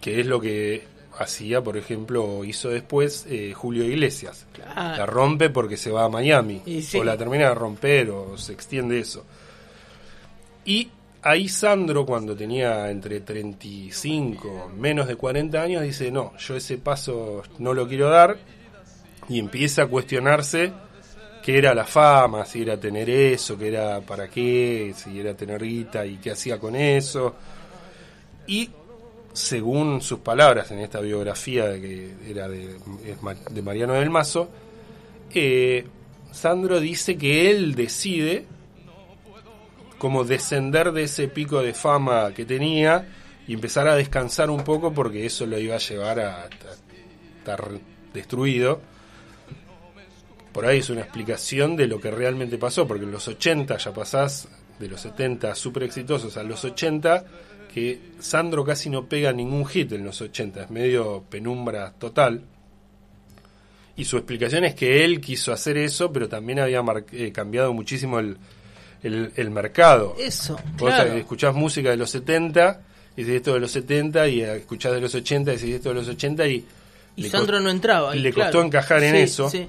Que 0.00 0.20
es 0.20 0.26
lo 0.26 0.40
que 0.40 0.82
hacía, 1.18 1.62
por 1.62 1.76
ejemplo, 1.76 2.24
o 2.24 2.44
hizo 2.44 2.68
después 2.68 3.26
eh, 3.28 3.52
Julio 3.54 3.84
Iglesias. 3.84 4.46
Claro. 4.52 4.96
La 4.96 5.06
rompe 5.06 5.50
porque 5.50 5.76
se 5.76 5.92
va 5.92 6.04
a 6.04 6.08
Miami. 6.08 6.62
Sí. 6.82 6.98
O 6.98 7.04
la 7.04 7.16
termina 7.16 7.48
de 7.48 7.54
romper 7.54 8.10
o 8.10 8.36
se 8.36 8.52
extiende 8.52 8.98
eso. 8.98 9.24
Y 10.64 10.90
ahí 11.22 11.48
Sandro, 11.48 12.04
cuando 12.04 12.36
tenía 12.36 12.90
entre 12.90 13.20
35, 13.20 14.72
menos 14.76 15.06
de 15.06 15.16
40 15.16 15.62
años, 15.62 15.82
dice, 15.82 16.10
no, 16.10 16.36
yo 16.36 16.56
ese 16.56 16.78
paso 16.78 17.42
no 17.58 17.72
lo 17.72 17.88
quiero 17.88 18.10
dar. 18.10 18.38
Y 19.28 19.38
empieza 19.38 19.82
a 19.82 19.86
cuestionarse 19.86 20.72
qué 21.42 21.58
era 21.58 21.74
la 21.74 21.84
fama, 21.84 22.44
si 22.44 22.62
era 22.62 22.78
tener 22.78 23.08
eso, 23.08 23.56
qué 23.56 23.68
era 23.68 24.00
para 24.00 24.28
qué, 24.28 24.92
si 24.96 25.18
era 25.18 25.34
tener 25.34 25.62
guita 25.62 26.04
y 26.04 26.16
qué 26.16 26.32
hacía 26.32 26.58
con 26.58 26.74
eso. 26.74 27.34
Y 28.46 28.68
según 29.32 30.00
sus 30.02 30.18
palabras 30.18 30.70
en 30.72 30.80
esta 30.80 31.00
biografía 31.00 31.66
de 31.66 31.80
que 31.80 32.14
era 32.28 32.48
de, 32.48 33.62
Mariano 33.62 33.94
del 33.94 34.10
Mazo, 34.10 34.48
eh, 35.32 35.86
Sandro 36.32 36.80
dice 36.80 37.16
que 37.16 37.50
él 37.50 37.74
decide 37.74 38.44
como 40.02 40.24
descender 40.24 40.90
de 40.90 41.04
ese 41.04 41.28
pico 41.28 41.62
de 41.62 41.74
fama 41.74 42.34
que 42.34 42.44
tenía 42.44 43.06
y 43.46 43.54
empezar 43.54 43.86
a 43.86 43.94
descansar 43.94 44.50
un 44.50 44.64
poco 44.64 44.92
porque 44.92 45.24
eso 45.24 45.46
lo 45.46 45.56
iba 45.60 45.76
a 45.76 45.78
llevar 45.78 46.18
a, 46.18 46.48
estar 47.38 47.68
destruido. 48.12 48.80
Por 50.50 50.66
ahí 50.66 50.80
es 50.80 50.90
una 50.90 51.02
explicación 51.02 51.76
de 51.76 51.86
lo 51.86 52.00
que 52.00 52.10
realmente 52.10 52.58
pasó, 52.58 52.84
porque 52.84 53.04
en 53.04 53.12
los 53.12 53.28
80 53.28 53.76
ya 53.76 53.94
pasás 53.94 54.48
de 54.80 54.88
los 54.88 55.00
70 55.02 55.54
súper 55.54 55.84
exitosos 55.84 56.36
a 56.36 56.42
los 56.42 56.64
80, 56.64 57.24
que 57.72 58.00
Sandro 58.18 58.64
casi 58.64 58.90
no 58.90 59.06
pega 59.06 59.32
ningún 59.32 59.64
hit 59.66 59.92
en 59.92 60.04
los 60.04 60.20
80, 60.20 60.64
es 60.64 60.70
medio 60.70 61.22
penumbra 61.30 61.92
total. 61.92 62.42
Y 63.94 64.04
su 64.04 64.16
explicación 64.16 64.64
es 64.64 64.74
que 64.74 65.04
él 65.04 65.20
quiso 65.20 65.52
hacer 65.52 65.76
eso, 65.76 66.12
pero 66.12 66.28
también 66.28 66.58
había 66.58 66.82
eh, 67.12 67.30
cambiado 67.30 67.72
muchísimo 67.72 68.18
el, 68.18 68.36
el, 69.02 69.32
el 69.36 69.50
mercado. 69.50 70.16
Eso, 70.18 70.58
Vos 70.76 70.90
claro. 70.90 71.12
escuchás 71.14 71.54
música 71.54 71.90
de 71.90 71.96
los 71.96 72.10
70, 72.10 72.80
y 73.16 73.22
decís 73.22 73.36
esto 73.36 73.54
de 73.54 73.60
los 73.60 73.70
70, 73.70 74.28
y 74.28 74.40
escuchás 74.42 74.92
de 74.92 75.00
los 75.00 75.14
80, 75.14 75.52
y 75.52 75.56
decís 75.56 75.74
esto 75.74 75.88
de 75.90 75.94
los 75.94 76.08
80, 76.08 76.46
y... 76.46 76.66
Y 77.14 77.24
Sandro 77.24 77.60
no 77.60 77.68
entraba. 77.68 78.12
ahí, 78.12 78.20
le 78.20 78.32
claro. 78.32 78.50
costó 78.50 78.66
encajar 78.66 79.02
en 79.02 79.16
eso. 79.16 79.50
sí. 79.50 79.68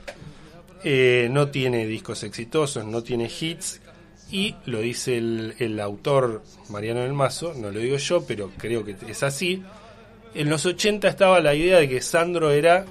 Eh, 0.85 1.29
no 1.31 1.47
tiene 1.47 1.85
discos 1.87 2.23
exitosos, 2.23 2.85
no 2.85 3.01
tiene 3.03 3.29
hits, 3.39 3.79
y 4.31 4.55
lo 4.65 4.79
dice 4.79 5.17
el, 5.17 5.55
el 5.59 5.79
autor 5.79 6.43
Mariano 6.69 7.01
del 7.01 7.13
Mazo, 7.13 7.53
no 7.53 7.71
lo 7.71 7.79
digo 7.79 7.97
yo, 7.97 8.25
pero 8.25 8.51
creo 8.57 8.83
que 8.83 8.95
es 9.07 9.23
así. 9.23 9.63
En 10.33 10.49
los 10.49 10.65
80 10.65 11.07
estaba 11.07 11.39
la 11.39 11.53
idea 11.53 11.77
de 11.77 11.87
que 11.87 12.01
Sandro 12.01 12.51
era, 12.51 12.85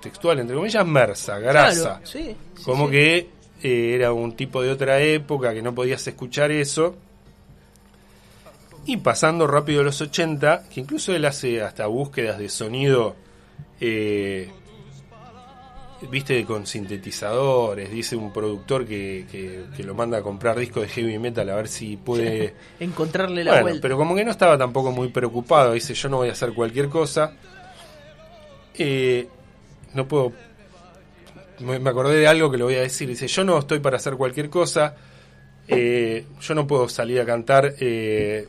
textual 0.00 0.38
entre 0.38 0.54
comillas, 0.54 0.86
mersa, 0.86 1.38
grasa. 1.38 1.82
Claro, 1.82 2.00
sí, 2.06 2.36
sí, 2.54 2.62
como 2.62 2.90
que 2.90 3.30
eh, 3.62 3.94
era 3.94 4.12
un 4.12 4.32
tipo 4.36 4.62
de 4.62 4.70
otra 4.70 5.00
época, 5.00 5.52
que 5.54 5.62
no 5.62 5.74
podías 5.74 6.06
escuchar 6.06 6.50
eso. 6.50 6.96
Y 8.84 8.96
pasando 8.96 9.46
rápido 9.46 9.80
a 9.82 9.84
los 9.84 10.00
80, 10.00 10.64
que 10.68 10.80
incluso 10.80 11.14
él 11.14 11.24
hace 11.24 11.62
hasta 11.62 11.86
búsquedas 11.86 12.38
de 12.38 12.48
sonido, 12.48 13.14
eh, 13.80 14.50
viste, 16.10 16.44
con 16.44 16.66
sintetizadores, 16.66 17.88
dice 17.92 18.16
un 18.16 18.32
productor 18.32 18.84
que, 18.84 19.24
que- 19.30 19.66
que 19.76 19.84
lo 19.84 19.94
manda 19.94 20.18
a 20.18 20.22
comprar 20.22 20.58
discos 20.58 20.82
de 20.82 20.88
heavy 20.88 21.16
metal 21.18 21.48
a 21.50 21.54
ver 21.54 21.68
si 21.68 21.96
puede... 21.96 22.54
Encontrarle 22.80 23.44
la 23.44 23.52
Bueno, 23.52 23.64
vuelta. 23.66 23.82
pero 23.82 23.96
como 23.96 24.16
que 24.16 24.24
no 24.24 24.32
estaba 24.32 24.58
tampoco 24.58 24.90
muy 24.90 25.08
preocupado, 25.08 25.74
dice 25.74 25.94
yo 25.94 26.08
no 26.08 26.16
voy 26.16 26.28
a 26.30 26.32
hacer 26.32 26.52
cualquier 26.52 26.88
cosa. 26.88 27.32
Eh, 28.74 29.28
no 29.94 30.08
puedo... 30.08 30.32
Me 31.62 31.90
acordé 31.90 32.16
de 32.16 32.26
algo 32.26 32.50
que 32.50 32.58
lo 32.58 32.66
voy 32.66 32.74
a 32.76 32.80
decir. 32.82 33.08
Dice, 33.08 33.26
yo 33.28 33.44
no 33.44 33.58
estoy 33.58 33.78
para 33.80 33.96
hacer 33.96 34.14
cualquier 34.14 34.48
cosa. 34.50 34.94
eh, 35.68 36.24
yo 36.40 36.54
no 36.54 36.66
puedo 36.66 36.88
salir 36.88 37.20
a 37.20 37.24
cantar 37.26 37.74
eh, 37.80 38.48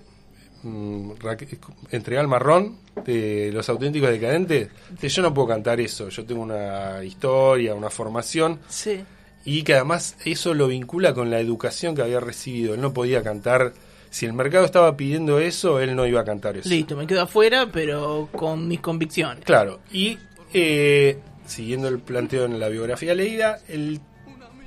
mm, 0.64 1.12
Raque- 1.20 1.60
Entregar 1.92 2.24
el 2.24 2.28
marrón 2.28 2.78
de 3.06 3.52
los 3.54 3.70
auténticos 3.70 4.10
decadentes. 4.10 4.70
Dice, 4.92 5.10
yo 5.10 5.22
no 5.22 5.34
puedo 5.34 5.48
cantar 5.50 5.80
eso. 5.80 6.10
Yo 6.10 6.26
tengo 6.26 6.42
una 6.42 7.04
historia, 7.04 7.76
una 7.76 7.90
formación. 7.90 8.60
Sí. 8.68 9.04
Y 9.46 9.64
que 9.64 9.74
además 9.76 10.16
eso 10.26 10.54
lo 10.54 10.68
vincula 10.68 11.14
con 11.14 11.30
la 11.30 11.40
educación 11.40 11.96
que 11.96 12.02
había 12.02 12.20
recibido. 12.20 12.74
Él 12.74 12.82
no 12.82 12.94
podía 12.94 13.22
cantar. 13.22 13.74
Si 14.10 14.26
el 14.26 14.34
mercado 14.34 14.64
estaba 14.64 14.96
pidiendo 14.96 15.40
eso, 15.40 15.80
él 15.80 15.96
no 15.96 16.06
iba 16.06 16.22
a 16.22 16.24
cantar 16.24 16.56
eso. 16.56 16.70
Listo, 16.70 16.96
me 16.96 17.08
quedo 17.08 17.24
afuera, 17.24 17.68
pero 17.72 18.30
con 18.32 18.68
mis 18.68 18.80
convicciones. 18.80 19.44
Claro. 19.44 19.80
Y 19.92 20.18
eh, 20.54 21.18
siguiendo 21.46 21.88
el 21.88 22.00
planteo 22.00 22.46
en 22.46 22.60
la 22.60 22.70
biografía 22.70 23.14
leída, 23.16 23.60
el 23.68 24.00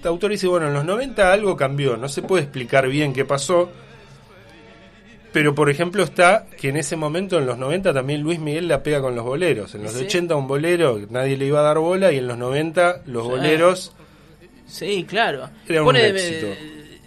autor 0.05 0.31
dice, 0.31 0.47
bueno, 0.47 0.69
en 0.69 0.75
los 0.75 0.85
90 0.85 1.33
algo 1.33 1.57
cambió. 1.57 1.97
No 1.97 2.09
se 2.09 2.23
puede 2.23 2.45
explicar 2.45 2.89
bien 2.89 3.13
qué 3.13 3.25
pasó. 3.25 3.71
Pero, 5.33 5.55
por 5.55 5.69
ejemplo, 5.69 6.03
está 6.03 6.47
que 6.59 6.71
en 6.71 6.77
ese 6.79 6.97
momento, 6.97 7.37
en 7.39 7.45
los 7.47 7.59
90, 7.59 7.93
también 7.93 8.23
Luis 8.23 8.39
Miguel 8.39 8.69
la 8.69 8.83
pega 8.83 9.03
con 9.03 9.15
los 9.15 9.25
boleros. 9.25 9.75
En 9.75 9.83
los 9.83 9.93
Sí. 9.93 10.05
80 10.05 10.35
un 10.35 10.47
bolero, 10.49 10.99
nadie 11.11 11.37
le 11.37 11.45
iba 11.47 11.61
a 11.61 11.63
dar 11.63 11.79
bola, 11.79 12.11
y 12.13 12.19
en 12.19 12.27
los 12.27 12.39
90 12.39 13.03
los 13.07 13.25
Sí. 13.25 13.31
boleros 13.31 13.93
Sí, 14.67 15.05
claro. 15.09 15.49
Era 15.69 15.83
un 15.85 15.95
éxito. 15.95 16.47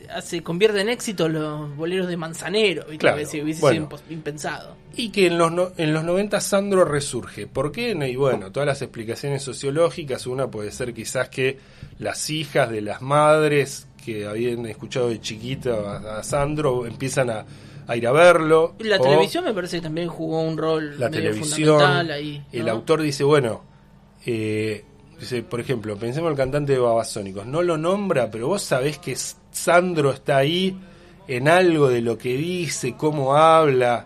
Eh, 0.10 0.12
hace, 0.14 0.42
convierte 0.44 0.82
en 0.82 0.90
éxito 0.90 1.30
los 1.30 1.76
boleros 1.76 2.08
de 2.08 2.18
Manzanero. 2.18 2.84
¿viste? 2.84 2.98
Claro, 2.98 3.16
hubiese, 3.18 3.42
bueno. 3.62 3.88
sido 3.90 4.02
impensado. 4.14 4.76
Y 4.96 5.10
que 5.10 5.28
en 5.28 5.38
los, 5.38 5.52
no- 5.52 5.72
en 5.78 5.94
los 5.94 6.04
90 6.04 6.40
Sandro 6.42 6.86
resurge. 6.86 7.48
¿Por 7.48 7.72
qué? 7.72 7.92
Y 7.92 8.16
bueno, 8.16 8.52
todas 8.52 8.68
las 8.68 8.82
explicaciones 8.82 9.44
sociológicas, 9.44 10.28
una 10.28 10.50
puede 10.50 10.72
ser 10.72 10.94
quizás 10.94 11.30
que 11.30 11.58
las 12.00 12.30
hijas 12.30 12.70
de 12.70 12.82
las 12.82 13.02
madres 13.02 13.88
que 14.04 14.26
habían 14.26 14.66
escuchado 14.66 15.10
de 15.10 15.20
chiquito 15.22 15.88
a, 15.88 16.24
Sandro 16.24 16.86
empiezan 16.86 17.30
a, 17.30 17.46
a 17.88 17.96
ir 17.96 18.08
a 18.08 18.12
verlo. 18.12 18.76
La 18.80 18.98
o 18.98 19.02
televisión 19.02 19.44
me 19.44 19.54
parece 19.54 19.78
que 19.78 19.82
también 19.84 20.08
jugó 20.08 20.42
un 20.42 20.58
rol 20.58 21.00
la 21.00 21.10
medio 21.10 21.32
televisión. 21.32 21.78
fundamental 21.80 22.12
ahí. 22.12 22.44
El 22.52 22.66
¿no? 22.66 22.72
autor 22.72 23.02
dice, 23.02 23.24
bueno, 23.24 23.64
eh, 24.26 24.84
dice, 25.20 25.44
por 25.44 25.60
ejemplo, 25.60 25.98
pensemos 25.98 26.28
en 26.28 26.32
el 26.34 26.38
cantante 26.38 26.74
de 26.74 26.80
Babasónicos. 26.80 27.46
No 27.46 27.62
lo 27.62 27.78
nombra, 27.78 28.30
pero 28.32 28.48
vos 28.48 28.62
sabés 28.64 28.98
que 29.00 29.16
Sandro 29.52 30.12
está 30.12 30.38
ahí 30.38 30.78
en 31.28 31.48
algo 31.48 31.90
de 31.90 32.02
lo 32.02 32.18
que 32.18 32.34
dice, 32.38 32.96
cómo 32.98 33.36
habla, 33.36 34.06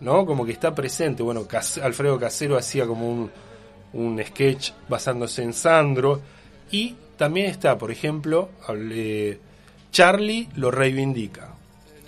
¿no? 0.00 0.26
Como 0.26 0.44
que 0.44 0.52
está 0.52 0.74
presente. 0.74 1.22
Bueno, 1.22 1.46
Alfredo 1.82 2.18
Casero 2.18 2.56
hacía 2.56 2.86
como 2.86 3.08
un, 3.08 3.30
un 3.92 4.22
sketch 4.24 4.72
basándose 4.88 5.42
en 5.42 5.52
Sandro. 5.52 6.20
Y 6.70 6.96
también 7.16 7.46
está, 7.46 7.78
por 7.78 7.90
ejemplo, 7.90 8.48
hable- 8.66 9.38
Charlie 9.92 10.48
lo 10.56 10.70
reivindica. 10.70 11.54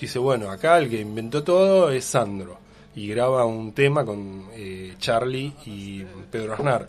Dice, 0.00 0.18
bueno, 0.18 0.50
acá 0.50 0.78
el 0.78 0.88
que 0.90 1.00
inventó 1.00 1.42
todo 1.42 1.90
es 1.90 2.04
Sandro. 2.04 2.58
Y 2.94 3.06
graba 3.08 3.44
un 3.46 3.72
tema 3.72 4.04
con 4.04 4.46
eh, 4.54 4.94
Charlie 4.98 5.52
y 5.66 6.02
Pedro 6.30 6.54
Aznar. 6.54 6.88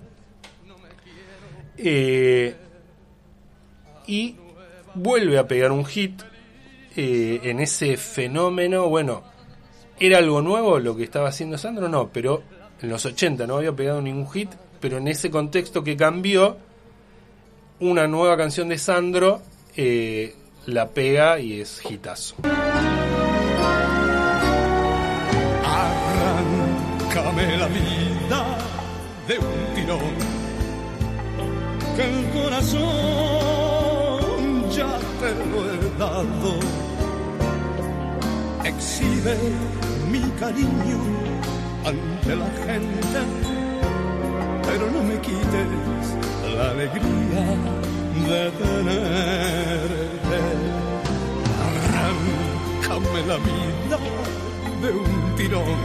Eh, 1.81 2.55
y 4.07 4.35
vuelve 4.95 5.37
a 5.37 5.47
pegar 5.47 5.71
un 5.71 5.85
hit 5.85 6.21
eh, 6.95 7.39
en 7.43 7.59
ese 7.59 7.95
fenómeno. 7.95 8.89
Bueno, 8.89 9.23
¿era 9.99 10.17
algo 10.17 10.41
nuevo 10.41 10.79
lo 10.79 10.95
que 10.95 11.03
estaba 11.03 11.29
haciendo 11.29 11.57
Sandro? 11.57 11.87
No, 11.87 12.09
pero 12.11 12.43
en 12.81 12.89
los 12.89 13.05
80 13.05 13.47
no 13.47 13.57
había 13.57 13.71
pegado 13.73 14.01
ningún 14.01 14.29
hit, 14.29 14.49
pero 14.79 14.97
en 14.97 15.07
ese 15.07 15.29
contexto 15.29 15.83
que 15.83 15.95
cambió, 15.95 16.57
una 17.79 18.07
nueva 18.07 18.35
canción 18.35 18.67
de 18.67 18.77
Sandro 18.77 19.41
eh, 19.77 20.35
la 20.65 20.89
pega 20.89 21.39
y 21.39 21.61
es 21.61 21.81
hitazo. 21.89 22.35
La 27.59 27.67
vida 27.67 27.88
ya 34.71 34.91
te 35.19 35.29
lo 35.49 35.59
he 35.69 35.77
dado. 35.97 36.51
Exhibe 38.63 39.37
mi 40.11 40.23
cariño 40.39 40.99
ante 41.85 42.35
la 42.35 42.49
gente, 42.65 43.19
pero 44.67 44.91
no 44.91 45.03
me 45.03 45.19
quites 45.19 45.69
la 46.55 46.65
alegría 46.71 47.45
de 48.27 48.51
tenerte. 48.61 50.39
Arráncame 51.69 53.19
la 53.27 53.37
vida 53.37 53.99
de 54.81 54.89
un 54.91 55.35
tirón 55.35 55.81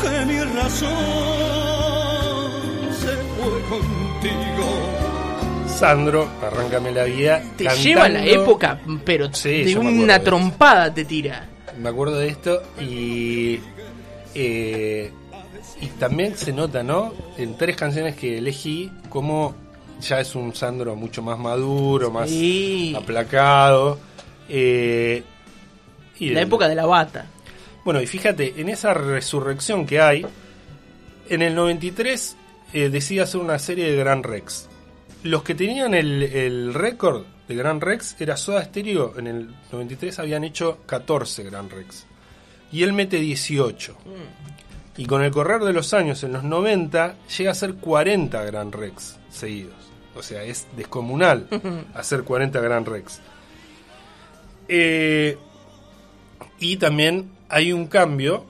que 0.00 0.14
mi 0.26 0.38
razón 0.58 0.90
se 3.00 3.12
fue 3.34 3.56
contigo. 3.68 4.03
Sandro, 5.66 6.28
arráncame 6.42 6.92
la 6.92 7.04
vida. 7.04 7.42
Te 7.56 7.64
cantando- 7.64 7.82
lleva 7.82 8.04
a 8.04 8.08
la 8.08 8.24
época, 8.24 8.80
pero 9.04 9.32
Sí, 9.34 9.64
de 9.64 9.76
una 9.76 10.14
esto. 10.16 10.24
trompada 10.26 10.92
te 10.94 11.04
tira. 11.04 11.48
Me 11.78 11.88
acuerdo 11.88 12.18
de 12.18 12.28
esto 12.28 12.62
y. 12.80 13.58
eh, 14.34 15.10
y 15.80 15.86
también 15.98 16.36
se 16.36 16.52
nota, 16.52 16.82
¿no? 16.82 17.12
En 17.36 17.56
tres 17.56 17.76
canciones 17.76 18.14
que 18.16 18.38
elegí, 18.38 18.90
como 19.08 19.54
ya 20.00 20.20
es 20.20 20.34
un 20.34 20.54
Sandro 20.54 20.94
mucho 20.96 21.22
más 21.22 21.38
maduro, 21.38 22.10
más 22.10 22.30
Sí. 22.30 22.94
aplacado. 22.96 23.98
eh, 24.48 25.22
y 26.18 26.28
La 26.30 26.40
el- 26.42 26.46
época 26.46 26.68
de 26.68 26.74
la 26.74 26.84
bata. 26.86 27.24
Bueno, 27.84 28.00
y 28.02 28.06
fíjate, 28.06 28.54
en 28.58 28.68
esa 28.68 28.92
resurrección 28.92 29.86
que 29.86 30.00
hay, 30.00 30.26
en 31.30 31.40
el 31.42 31.54
93 31.54 32.36
eh, 32.74 32.90
decide 32.90 33.22
hacer 33.22 33.40
una 33.40 33.58
serie 33.58 33.90
de 33.90 33.96
Gran 33.96 34.22
Rex. 34.22 34.68
Los 35.22 35.42
que 35.42 35.54
tenían 35.54 35.94
el, 35.94 36.22
el 36.22 36.74
récord 36.74 37.24
de 37.48 37.54
Gran 37.54 37.80
Rex 37.80 38.16
era 38.20 38.36
Soda 38.36 38.64
Stereo, 38.64 39.14
en 39.18 39.26
el 39.26 39.54
93 39.72 40.18
habían 40.18 40.44
hecho 40.44 40.78
14 40.86 41.44
Gran 41.44 41.70
Rex. 41.70 42.06
Y 42.72 42.82
él 42.82 42.92
mete 42.92 43.18
18. 43.18 43.96
Y 44.96 45.06
con 45.06 45.22
el 45.22 45.30
correr 45.30 45.62
de 45.62 45.72
los 45.72 45.94
años, 45.94 46.22
en 46.24 46.32
los 46.32 46.44
90, 46.44 47.16
llega 47.38 47.52
a 47.52 47.54
ser 47.54 47.74
40 47.74 48.42
Gran 48.44 48.72
Rex 48.72 49.16
seguidos. 49.30 49.74
O 50.16 50.22
sea, 50.22 50.42
es 50.42 50.66
descomunal 50.76 51.48
hacer 51.94 52.24
40 52.24 52.60
Gran 52.60 52.84
Rex. 52.84 53.20
Eh, 54.68 55.36
y 56.58 56.76
también 56.76 57.30
hay 57.48 57.72
un 57.72 57.86
cambio 57.86 58.46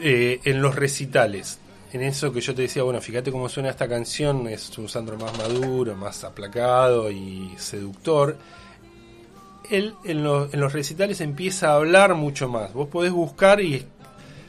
eh, 0.00 0.40
en 0.44 0.60
los 0.60 0.74
recitales. 0.74 1.58
En 1.94 2.02
eso 2.02 2.32
que 2.32 2.40
yo 2.40 2.52
te 2.56 2.62
decía, 2.62 2.82
bueno, 2.82 3.00
fíjate 3.00 3.30
cómo 3.30 3.48
suena 3.48 3.70
esta 3.70 3.86
canción, 3.86 4.48
es 4.48 4.76
un 4.78 4.88
Sandro 4.88 5.16
más 5.16 5.38
maduro, 5.38 5.94
más 5.94 6.24
aplacado 6.24 7.08
y 7.08 7.54
seductor. 7.56 8.36
Él 9.70 9.94
en, 10.02 10.18
en 10.18 10.60
los 10.60 10.72
recitales 10.72 11.20
empieza 11.20 11.70
a 11.70 11.76
hablar 11.76 12.16
mucho 12.16 12.48
más. 12.48 12.72
Vos 12.72 12.88
podés 12.88 13.12
buscar 13.12 13.60
y 13.60 13.86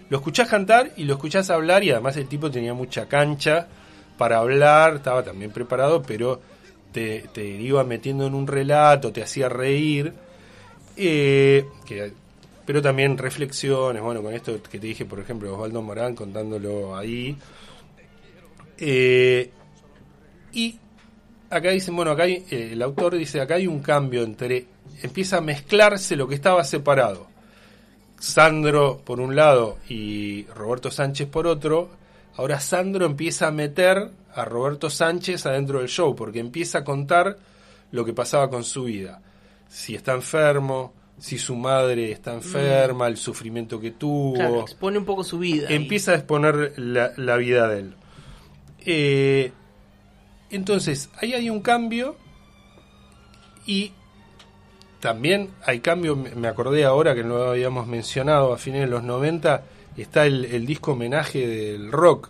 lo 0.10 0.18
escuchás 0.18 0.50
cantar 0.50 0.92
y 0.98 1.04
lo 1.04 1.14
escuchás 1.14 1.52
hablar 1.52 1.84
y 1.84 1.92
además 1.92 2.18
el 2.18 2.28
tipo 2.28 2.50
tenía 2.50 2.74
mucha 2.74 3.08
cancha 3.08 3.68
para 4.18 4.40
hablar, 4.40 4.96
estaba 4.96 5.22
también 5.22 5.52
preparado, 5.52 6.02
pero 6.02 6.42
te, 6.92 7.30
iba 7.46 7.84
metiendo 7.84 8.26
en 8.26 8.34
un 8.34 8.48
relato, 8.48 9.12
te 9.12 9.22
hacía 9.22 9.50
reír. 9.50 10.14
Eh, 10.98 11.64
pero 12.66 12.82
también 12.82 13.18
reflexiones, 13.18 14.02
bueno, 14.02 14.24
con 14.24 14.34
esto 14.34 14.62
que 14.64 14.80
te 14.80 14.88
dije, 14.88 15.06
por 15.06 15.20
ejemplo, 15.20 15.54
Osvaldo 15.54 15.82
Morán 15.82 16.16
contándolo 16.16 16.96
ahí. 16.96 17.38
Eh, 18.78 19.52
y 20.54 20.80
acá 21.50 21.70
dicen, 21.70 21.96
bueno, 21.96 22.12
acá 22.12 22.24
hay, 22.24 22.44
eh, 22.50 22.70
el 22.74 22.82
autor 22.82 23.16
dice, 23.16 23.40
acá 23.40 23.56
hay 23.56 23.68
un 23.68 23.82
cambio 23.82 24.24
entre, 24.24 24.66
empieza 25.04 25.38
a 25.38 25.42
mezclarse 25.42 26.16
lo 26.16 26.28
que 26.28 26.36
estaba 26.36 26.64
separado. 26.64 27.28
Sandro 28.20 29.02
por 29.04 29.20
un 29.20 29.36
lado 29.36 29.78
y 29.88 30.46
Roberto 30.56 30.90
Sánchez 30.90 31.28
por 31.28 31.48
otro. 31.48 31.90
Ahora 32.38 32.60
Sandro 32.60 33.06
empieza 33.06 33.48
a 33.48 33.52
meter 33.52 34.10
a 34.34 34.46
Roberto 34.46 34.90
Sánchez 34.90 35.46
adentro 35.46 35.80
del 35.80 35.88
show, 35.88 36.16
porque 36.16 36.40
empieza 36.40 36.80
a 36.80 36.84
contar 36.84 37.38
lo 37.92 38.04
que 38.04 38.14
pasaba 38.14 38.50
con 38.50 38.64
su 38.64 38.86
vida. 38.86 39.22
Si 39.70 39.96
está 39.96 40.14
enfermo, 40.14 40.94
si 41.18 41.38
su 41.38 41.56
madre 41.56 42.12
está 42.12 42.34
enferma, 42.34 43.08
el 43.08 43.18
sufrimiento 43.18 43.80
que 43.80 43.92
tuvo 43.92 44.34
Claro, 44.34 44.62
expone 44.62 44.98
un 44.98 45.06
poco 45.06 45.24
su 45.24 45.40
vida. 45.40 45.68
empieza 45.70 46.12
a 46.12 46.16
exponer 46.16 46.74
la, 46.78 47.12
la 47.18 47.38
vida 47.38 47.68
de 47.68 47.80
él. 47.80 47.96
Eh, 48.86 49.52
entonces, 50.52 51.10
ahí 51.18 51.34
hay 51.34 51.50
un 51.50 51.62
cambio 51.62 52.16
y 53.66 53.92
también 55.00 55.50
hay 55.66 55.80
cambio, 55.80 56.16
me 56.16 56.48
acordé 56.48 56.84
ahora 56.86 57.16
que 57.16 57.24
no 57.24 57.38
lo 57.38 57.50
habíamos 57.52 57.88
mencionado, 57.88 58.54
a 58.54 58.58
fines 58.58 58.82
de 58.82 58.88
los 58.88 59.04
90 59.04 59.64
está 59.98 60.26
el, 60.26 60.46
el 60.46 60.66
disco 60.66 60.92
homenaje 60.94 61.48
del 61.48 61.92
rock, 61.92 62.30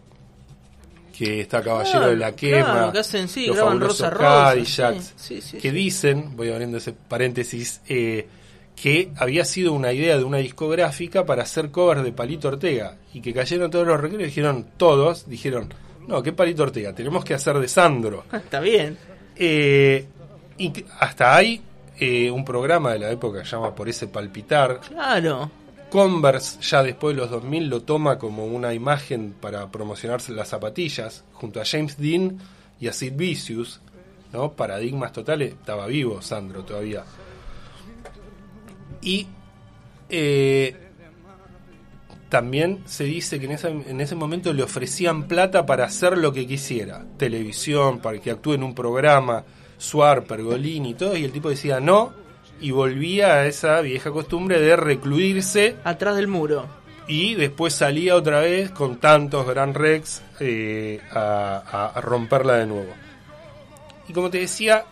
que 1.18 1.42
está 1.42 1.62
Caballero 1.62 2.00
Claro, 2.00 2.12
de 2.12 2.18
la 2.18 2.36
Quema, 2.36 2.66
claro, 2.66 2.92
que 2.92 3.00
hacen, 3.00 3.28
sí, 3.30 3.48
los 3.48 3.56
graban 3.56 3.74
fabulosos 3.80 4.00
Rosa 4.00 4.10
Rosa, 4.10 4.44
Cadillacs, 4.50 5.14
sí, 5.16 5.36
sí, 5.36 5.42
sí, 5.42 5.58
que 5.58 5.72
dicen, 5.72 6.36
voy 6.36 6.50
abriendo 6.50 6.78
ese 6.78 6.92
paréntesis, 6.94 7.82
eh, 7.88 8.28
que 8.76 9.12
había 9.16 9.46
sido 9.46 9.74
una 9.74 9.94
idea 9.94 10.18
de 10.18 10.24
una 10.24 10.38
discográfica 10.38 11.26
para 11.26 11.44
hacer 11.44 11.72
covers 11.72 12.04
de 12.04 12.12
Palito 12.12 12.50
Ortega 12.50 12.98
y 13.14 13.22
que 13.22 13.34
cayeron 13.34 13.72
todos 13.72 13.88
los 13.88 14.00
recreos 14.00 14.24
y 14.24 14.26
dijeron, 14.28 14.68
todos, 14.78 15.28
dijeron, 15.30 15.74
no, 16.08 16.22
¿qué 16.22 16.34
Palito 16.34 16.64
Ortega? 16.64 16.94
Tenemos 16.94 17.24
que 17.24 17.34
hacer 17.34 17.58
de 17.58 17.68
Sandro. 17.68 18.26
Está 18.32 18.60
bien. 18.60 18.98
Eh, 19.36 20.06
y 20.58 20.72
hasta 21.00 21.36
hay 21.36 21.62
eh, 21.98 22.30
un 22.30 22.44
programa 22.44 22.94
de 22.94 23.00
la 23.00 23.12
época 23.12 23.40
que 23.40 23.46
se 23.46 23.52
llama 23.52 23.74
Por 23.74 23.90
ese 23.90 24.08
palpitar. 24.08 24.82
Claro. 24.82 25.50
Converse 25.90 26.60
ya 26.62 26.84
después 26.84 27.16
de 27.16 27.22
los 27.22 27.32
2000 27.32 27.70
lo 27.70 27.82
toma 27.84 28.18
como 28.18 28.46
una 28.46 28.74
imagen 28.74 29.34
para 29.40 29.72
promocionarse 29.72 30.34
las 30.34 30.50
zapatillas, 30.50 31.24
junto 31.34 31.62
a 31.62 31.66
James 31.66 31.98
Dean 31.98 32.40
y 32.80 32.88
a 32.88 32.94
Sid 32.94 33.14
Vicious, 33.16 33.80
¿no? 34.34 34.52
Paradigmas 34.54 35.14
totales, 35.14 35.54
estaba 35.54 35.88
vivo 35.88 36.22
Sandro 36.22 36.64
todavía. 36.64 37.04
Y 39.06 39.28
eh, 40.10 40.76
también 42.28 42.82
se 42.86 43.06
dice 43.06 43.40
que 43.40 43.46
en 43.46 43.52
ese, 43.52 43.70
en 43.70 44.02
ese 44.02 44.16
momento 44.16 44.52
le 44.52 44.64
ofrecían 44.64 45.28
plata 45.28 45.66
para 45.66 45.86
hacer 45.86 46.18
lo 46.18 46.34
que 46.34 46.46
quisiera, 46.48 47.06
televisión, 47.18 48.00
para 48.00 48.20
que 48.20 48.32
actúe 48.32 48.56
en 48.56 48.64
un 48.64 48.76
programa, 48.76 49.46
Suar, 49.78 50.24
Pergolini 50.24 50.90
y 50.90 50.94
todo, 50.96 51.16
y 51.16 51.24
el 51.24 51.32
tipo 51.32 51.50
decía 51.50 51.80
no, 51.80 52.14
y 52.60 52.72
volvía 52.72 53.36
a 53.36 53.46
esa 53.46 53.80
vieja 53.82 54.12
costumbre 54.12 54.60
de 54.60 54.76
recluirse 54.76 55.76
Atrás 55.84 56.16
del 56.16 56.28
muro. 56.28 56.66
y 57.08 57.36
después 57.36 57.76
salía 57.76 58.16
otra 58.16 58.40
vez 58.40 58.72
con 58.72 58.98
tantos 58.98 59.46
Grand 59.46 59.76
Rex 59.76 60.24
eh, 60.40 61.00
a 61.12 62.02
romperla 62.02 62.56
de 62.56 62.66
nuevo. 62.66 62.94
Y 64.08 64.14
como 64.14 64.32
te 64.32 64.40
decía, 64.40 64.84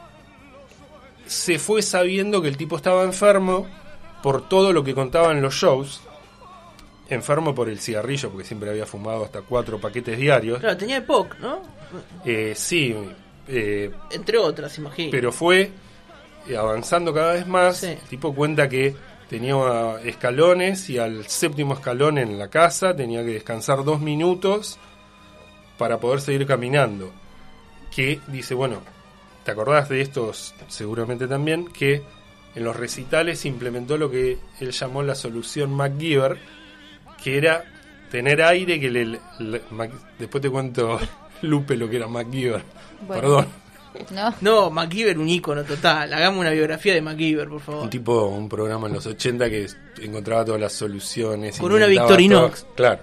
se 1.25 1.57
fue 1.57 1.81
sabiendo 1.81 2.41
que 2.41 2.49
el 2.49 2.57
tipo 2.57 2.75
estaba 2.75 3.03
enfermo 3.03 3.67
por 4.23 4.47
todo 4.49 4.73
lo 4.73 4.83
que 4.83 4.95
contaba 4.95 5.31
en 5.31 5.41
los 5.41 5.53
shows. 5.53 6.01
Enfermo 7.09 7.53
por 7.53 7.69
el 7.69 7.79
cigarrillo, 7.79 8.29
porque 8.31 8.45
siempre 8.47 8.69
había 8.69 8.85
fumado 8.85 9.25
hasta 9.25 9.41
cuatro 9.41 9.77
paquetes 9.79 10.17
diarios. 10.17 10.59
Claro, 10.59 10.77
tenía 10.77 10.97
EPOC, 10.97 11.37
¿no? 11.39 11.59
Eh, 12.25 12.53
sí, 12.55 12.95
eh, 13.47 13.91
Entre 14.09 14.37
otras, 14.37 14.75
imagino. 14.77 15.11
pero 15.11 15.31
fue 15.31 15.69
avanzando 16.57 17.13
cada 17.13 17.33
vez 17.33 17.45
más. 17.45 17.77
Sí. 17.77 17.87
El 17.87 17.99
tipo 18.09 18.33
cuenta 18.33 18.67
que 18.69 18.95
tenía 19.29 19.55
escalones 20.05 20.89
y 20.89 20.97
al 20.97 21.27
séptimo 21.27 21.73
escalón 21.73 22.17
en 22.17 22.39
la 22.39 22.47
casa 22.49 22.95
tenía 22.95 23.19
que 23.23 23.31
descansar 23.31 23.83
dos 23.83 23.99
minutos 23.99 24.79
para 25.77 25.99
poder 25.99 26.21
seguir 26.21 26.47
caminando. 26.47 27.11
Que 27.93 28.21
dice, 28.27 28.53
bueno, 28.55 28.81
¿te 29.43 29.51
acordás 29.51 29.89
de 29.89 30.01
estos 30.01 30.55
seguramente 30.69 31.27
también? 31.27 31.67
Que 31.67 32.01
en 32.55 32.63
los 32.63 32.75
recitales 32.75 33.45
implementó 33.45 33.97
lo 33.97 34.09
que 34.11 34.37
él 34.59 34.71
llamó 34.71 35.01
la 35.03 35.15
solución 35.15 35.71
MacGyver, 35.73 36.37
que 37.23 37.37
era 37.37 37.63
tener 38.11 38.41
aire 38.43 38.79
que 38.79 38.91
le... 38.91 39.05
le- 39.39 39.61
Mac- 39.71 39.91
después 40.19 40.41
te 40.41 40.49
cuento, 40.49 40.99
Lupe, 41.41 41.75
lo 41.75 41.89
que 41.89 41.95
era 41.97 42.07
MacGyver. 42.07 42.61
Bueno. 43.07 43.21
Perdón. 43.21 43.47
No. 44.11 44.33
No, 44.41 44.69
MacGyver, 44.71 45.17
un 45.19 45.29
ícono 45.29 45.63
total. 45.63 46.11
Hagamos 46.13 46.39
una 46.41 46.49
biografía 46.49 46.93
de 46.95 47.01
MacGyver, 47.01 47.47
por 47.47 47.61
favor. 47.61 47.83
Un 47.83 47.89
tipo, 47.91 48.25
un 48.25 48.49
programa 48.49 48.87
en 48.87 48.93
los 48.93 49.05
80 49.05 49.49
que 49.51 49.67
encontraba 50.01 50.43
todas 50.45 50.59
las 50.61 50.73
soluciones. 50.73 51.59
Con 51.59 51.71
una 51.71 51.85
Victorinox. 51.85 52.65
Claro. 52.75 53.01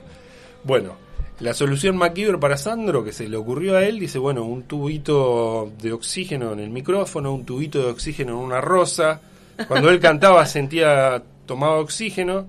Bueno, 0.65 0.97
la 1.41 1.55
solución 1.55 1.97
MacGyver 1.97 2.41
para 2.41 2.57
Sandro, 2.57 3.05
que 3.05 3.13
se 3.13 3.29
le 3.29 3.37
ocurrió 3.37 3.77
a 3.77 3.85
él, 3.85 4.01
dice, 4.01 4.19
bueno, 4.19 4.43
un 4.45 4.65
tubito 4.65 5.73
de 5.81 5.93
oxígeno 5.93 6.53
en 6.53 6.59
el 6.59 6.71
micrófono, 6.71 7.33
un 7.33 7.45
tubito 7.47 7.79
de 7.85 7.91
oxígeno 7.93 8.33
en 8.33 8.39
una 8.39 8.61
rosa. 8.61 9.21
Cuando 9.69 9.91
él 9.91 10.01
cantaba 10.01 10.45
sentía, 10.47 11.23
tomaba 11.47 11.79
oxígeno. 11.79 12.47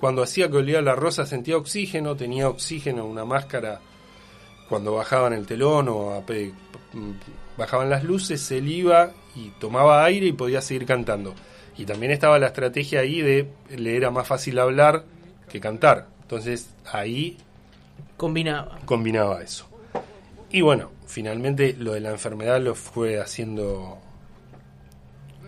Cuando 0.00 0.22
hacía 0.22 0.50
que 0.50 0.56
olía 0.56 0.82
la 0.82 0.94
rosa 0.94 1.26
sentía 1.26 1.56
oxígeno, 1.56 2.16
tenía 2.16 2.48
oxígeno, 2.48 3.04
una 3.06 3.24
máscara 3.24 3.80
cuando 4.68 4.94
bajaban 4.94 5.32
el 5.32 5.46
telón 5.46 5.88
o 5.88 6.12
ape- 6.20 6.52
mm, 6.92 7.10
bajaban 7.58 7.90
las 7.90 8.02
luces, 8.04 8.50
él 8.52 8.68
iba 8.68 9.10
y 9.36 9.50
tomaba 9.60 10.04
aire 10.04 10.26
y 10.26 10.32
podía 10.32 10.60
seguir 10.60 10.86
cantando. 10.86 11.34
Y 11.76 11.84
también 11.84 12.10
estaba 12.12 12.38
la 12.38 12.48
estrategia 12.48 13.00
ahí 13.00 13.20
de 13.22 13.48
le 13.76 13.96
era 13.96 14.10
más 14.10 14.26
fácil 14.26 14.58
hablar 14.58 15.04
que 15.48 15.60
cantar. 15.60 16.06
Entonces 16.22 16.70
ahí 16.90 17.36
Combinaba. 18.16 18.78
combinaba 18.84 19.42
eso. 19.42 19.66
Y 20.50 20.60
bueno, 20.62 20.90
finalmente 21.06 21.74
lo 21.78 21.92
de 21.92 22.00
la 22.00 22.10
enfermedad 22.10 22.60
lo 22.60 22.74
fue 22.74 23.20
haciendo, 23.20 23.98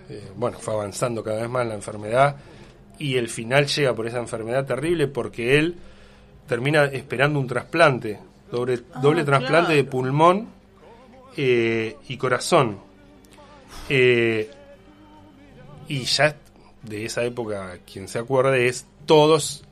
eh, 0.09 0.31
bueno, 0.37 0.59
fue 0.59 0.75
avanzando 0.75 1.23
cada 1.23 1.41
vez 1.41 1.51
más 1.51 1.67
la 1.67 1.75
enfermedad 1.75 2.37
y 2.99 3.17
el 3.17 3.29
final 3.29 3.67
llega 3.67 3.95
por 3.95 4.07
esa 4.07 4.19
enfermedad 4.19 4.67
terrible 4.67 5.09
porque 5.09 5.59
él 5.59 5.77
termina 6.47 6.85
esperando 6.85 7.41
un 7.41 7.47
trasplante, 7.47 8.19
doble, 8.51 8.83
doble 9.01 9.25
trasplante 9.25 9.73
de 9.73 9.85
pulmón 9.85 10.49
eh, 11.37 11.97
y 12.09 12.17
corazón. 12.17 12.79
Eh, 13.89 14.51
y 15.89 16.05
ya 16.05 16.37
de 16.83 17.05
esa 17.05 17.25
época, 17.25 17.79
quien 17.91 18.09
se 18.09 18.19
acuerde, 18.19 18.69
es 18.69 18.87
todos 19.07 19.65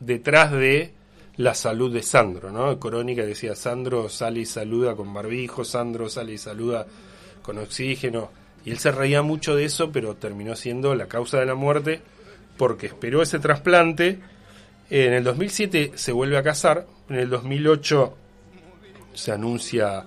detrás 0.00 0.52
de 0.52 0.92
la 1.36 1.54
salud 1.54 1.92
de 1.92 2.02
Sandro, 2.02 2.50
¿no? 2.50 2.78
Crónica 2.78 3.22
decía, 3.22 3.54
Sandro 3.54 4.08
sale 4.08 4.40
y 4.40 4.46
saluda 4.46 4.96
con 4.96 5.12
barbijo, 5.12 5.64
Sandro 5.64 6.08
sale 6.08 6.32
y 6.32 6.38
saluda 6.38 6.86
con 7.42 7.58
oxígeno. 7.58 8.30
Y 8.66 8.72
él 8.72 8.78
se 8.78 8.90
reía 8.90 9.22
mucho 9.22 9.54
de 9.54 9.64
eso, 9.64 9.92
pero 9.92 10.16
terminó 10.16 10.56
siendo 10.56 10.96
la 10.96 11.06
causa 11.06 11.38
de 11.38 11.46
la 11.46 11.54
muerte 11.54 12.02
porque 12.56 12.86
esperó 12.86 13.22
ese 13.22 13.38
trasplante. 13.38 14.18
En 14.90 15.12
el 15.12 15.22
2007 15.22 15.92
se 15.94 16.10
vuelve 16.10 16.36
a 16.36 16.42
casar, 16.42 16.84
en 17.08 17.14
el 17.16 17.30
2008 17.30 18.16
se 19.14 19.30
anuncia 19.30 20.04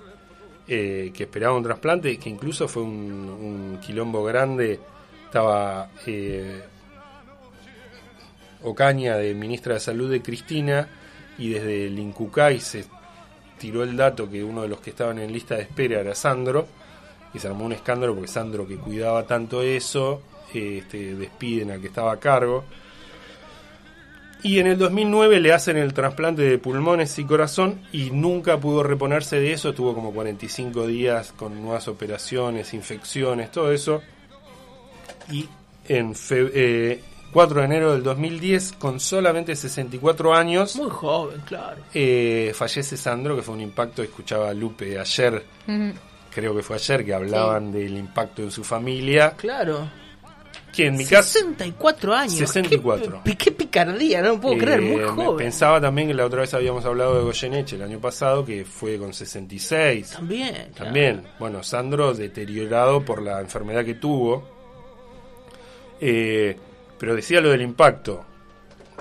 eh, 0.67 1.12
que 1.13 1.24
esperaba 1.24 1.56
un 1.56 1.63
trasplante, 1.63 2.17
que 2.17 2.30
incluso 2.30 2.67
fue 2.67 2.84
un, 2.84 3.80
quilombo 3.82 4.26
grande. 4.26 4.78
Estaba 5.26 5.91
eh, 6.06 6.62
Ocaña, 8.63 9.15
de 9.15 9.34
ministra 9.36 9.76
de 9.76 9.80
Salud 9.80 10.12
de 10.12 10.22
Cristina, 10.22 10.86
y 11.38 11.51
desde 11.51 11.88
el 11.88 11.97
Incucay 11.97 12.60
se 12.60 12.84
tiró 13.57 13.84
el 13.84 13.95
dato 13.95 14.30
que 14.30 14.43
uno 14.43 14.64
de 14.64 14.68
los 14.68 14.82
que 14.82 14.89
estaban 14.89 15.18
en 15.20 15.32
lista 15.32 15.55
de 15.55 15.62
espera 15.62 16.01
era 16.01 16.14
Sandro, 16.14 16.68
y 17.34 17.39
se 17.39 17.47
armó 17.47 17.65
un 17.65 17.73
escándalo 17.73 18.13
porque 18.15 18.27
Sandro, 18.30 18.67
que 18.67 18.77
cuidaba 18.77 19.23
tanto 19.27 19.61
eso, 19.61 20.21
este, 20.53 21.15
despiden 21.15 21.71
al 21.71 21.82
que 21.82 21.88
estaba 21.88 22.11
a 22.13 22.17
cargo. 22.19 22.63
Y 24.41 24.59
en 24.59 24.67
el 24.67 24.77
2009 24.77 25.41
le 25.41 25.51
hacen 25.51 25.75
el 25.75 25.93
trasplante 25.93 26.43
de 26.43 26.57
pulmones 26.57 27.19
y 27.19 27.25
corazón 27.25 27.82
y 27.91 28.09
nunca 28.11 28.57
pudo 28.57 28.84
reponerse 28.84 29.38
de 29.39 29.51
eso. 29.51 29.73
Tuvo 29.73 29.93
como 29.93 30.13
45 30.13 30.88
días 30.88 31.34
con 31.34 31.61
nuevas 31.61 31.89
operaciones, 31.89 32.73
infecciones, 32.73 33.51
todo 33.51 33.71
eso. 33.73 34.01
Y 35.30 35.45
en 35.89 36.15
fe- 36.15 36.51
eh, 36.53 37.03
4 37.34 37.59
de 37.59 37.65
enero 37.65 37.91
del 37.91 38.01
2010, 38.01 38.71
con 38.80 39.01
solamente 39.01 39.55
64 39.57 40.34
años, 40.34 40.75
Muy 40.77 40.89
joven, 40.89 41.41
claro. 41.45 41.82
eh, 41.93 42.53
fallece 42.55 42.95
Sandro, 42.95 43.36
que 43.36 43.41
fue 43.43 43.53
un 43.55 43.61
impacto. 43.61 44.01
Escuchaba 44.01 44.49
a 44.49 44.53
Lupe 44.53 44.97
ayer. 44.97 45.43
Creo 46.39 46.55
que 46.55 46.63
fue 46.63 46.75
ayer, 46.77 47.05
que 47.05 47.13
hablaban 47.13 47.71
del 47.71 47.97
impacto 47.97 48.41
en 48.43 48.51
su 48.51 48.63
familia. 48.63 49.31
Claro. 49.37 49.87
Que 50.73 50.85
en 50.85 50.97
mi 50.97 51.05
caso 51.05 51.29
64 51.39 52.13
años. 52.13 52.33
64. 52.35 53.21
Qué, 53.25 53.35
qué 53.35 53.51
picardía, 53.51 54.21
no 54.21 54.39
puedo 54.39 54.57
creer, 54.57 54.81
muy 54.81 55.01
Eh, 55.01 55.05
joven. 55.05 55.37
Pensaba 55.37 55.81
también 55.81 56.07
que 56.09 56.13
la 56.13 56.25
otra 56.25 56.41
vez 56.41 56.53
habíamos 56.53 56.85
hablado 56.85 57.17
de 57.17 57.23
Goyeneche 57.23 57.75
el 57.75 57.81
año 57.81 57.99
pasado, 57.99 58.45
que 58.45 58.63
fue 58.65 58.97
con 58.99 59.11
66. 59.13 60.11
También. 60.11 60.53
claro. 60.53 60.73
También, 60.75 61.23
bueno, 61.39 61.63
Sandro 61.63 62.13
deteriorado 62.13 63.03
por 63.03 63.21
la 63.21 63.41
enfermedad 63.41 63.83
que 63.83 63.95
tuvo. 63.95 64.47
Eh, 65.99 66.55
pero 66.97 67.15
decía 67.15 67.41
lo 67.41 67.49
del 67.49 67.61
impacto. 67.61 68.23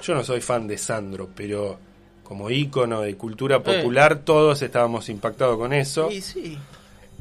Yo 0.02 0.14
no 0.14 0.24
soy 0.24 0.40
fan 0.40 0.66
de 0.66 0.78
Sandro, 0.78 1.28
pero 1.34 1.78
como 2.22 2.50
ícono 2.50 3.00
de 3.02 3.16
cultura 3.16 3.62
popular, 3.62 4.20
todos 4.24 4.62
estábamos 4.62 5.08
impactados 5.08 5.58
con 5.58 5.72
eso. 5.72 6.08
Sí, 6.10 6.20
sí. 6.22 6.58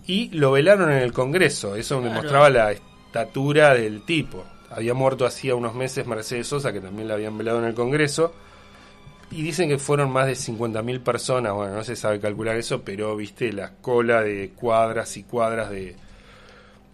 Y 0.07 0.29
lo 0.29 0.51
velaron 0.51 0.91
en 0.91 0.99
el 0.99 1.13
Congreso. 1.13 1.75
Eso 1.75 1.99
Claro. 1.99 2.13
demostraba 2.15 2.49
la 2.49 2.71
estatura 2.71 3.73
del 3.73 4.03
tipo. 4.03 4.43
Había 4.69 4.93
muerto 4.93 5.25
hacía 5.25 5.55
unos 5.55 5.75
meses 5.75 6.07
Mercedes 6.07 6.47
Sosa, 6.47 6.71
que 6.73 6.79
también 6.81 7.07
la 7.07 7.15
habían 7.15 7.37
velado 7.37 7.59
en 7.59 7.65
el 7.65 7.73
Congreso. 7.73 8.33
Y 9.29 9.41
dicen 9.41 9.67
que 9.67 9.77
fueron 9.77 10.09
más 10.09 10.25
de 10.27 10.35
50.000 10.35 11.01
personas. 11.01 11.53
Bueno, 11.53 11.73
no 11.75 11.83
se 11.83 11.95
sabe 11.97 12.19
calcular 12.19 12.55
eso, 12.55 12.81
pero 12.83 13.15
viste 13.17 13.51
la 13.51 13.73
cola 13.81 14.21
de 14.21 14.51
cuadras 14.55 15.17
y 15.17 15.23
cuadras 15.23 15.69
de, 15.69 15.95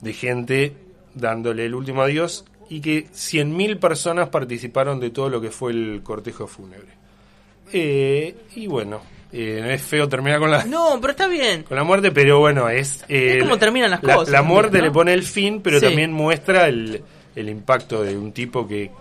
de 0.02 0.14
gente 0.14 0.74
dándole 1.14 1.66
el 1.66 1.76
último 1.76 2.02
adiós. 2.02 2.46
Y 2.70 2.82
que 2.82 3.06
100.000 3.12 3.78
personas 3.80 4.30
participaron 4.30 5.00
de 5.00 5.12
todo 5.12 5.30
lo 5.30 5.40
que 5.42 5.52
fue 5.52 5.72
el 5.74 6.02
cortejo 6.04 6.48
fúnebre. 6.48 6.88
Eh, 7.72 8.36
y 8.56 8.66
bueno, 8.68 9.02
eh, 9.34 9.74
es 9.74 9.82
feo 9.82 10.08
terminar 10.08 10.40
con 10.40 10.52
la, 10.52 10.64
No, 10.66 11.00
pero 11.02 11.12
está 11.12 11.28
bien. 11.28 11.64
con 11.64 11.76
la 11.76 11.84
muerte, 11.84 12.12
pero 12.12 12.40
bueno, 12.40 12.70
es... 12.70 13.04
eh, 13.10 13.38
Es 13.38 13.44
como 13.44 13.58
terminan 13.58 13.92
las 13.92 14.04
la, 14.04 14.16
cosas 14.16 14.32
La 14.32 14.42
muerte 14.44 14.82
le 14.82 14.92
pone 14.92 15.14
el 15.14 15.24
fin, 15.24 15.62
pero 15.62 15.80
Sí. 15.80 15.86
también 15.88 16.14
muestra 16.14 16.68
el, 16.68 17.02
el 17.36 17.50
impacto 17.50 18.04
de 18.04 18.18
un 18.18 18.32
tipo 18.32 18.68
que 18.68 18.92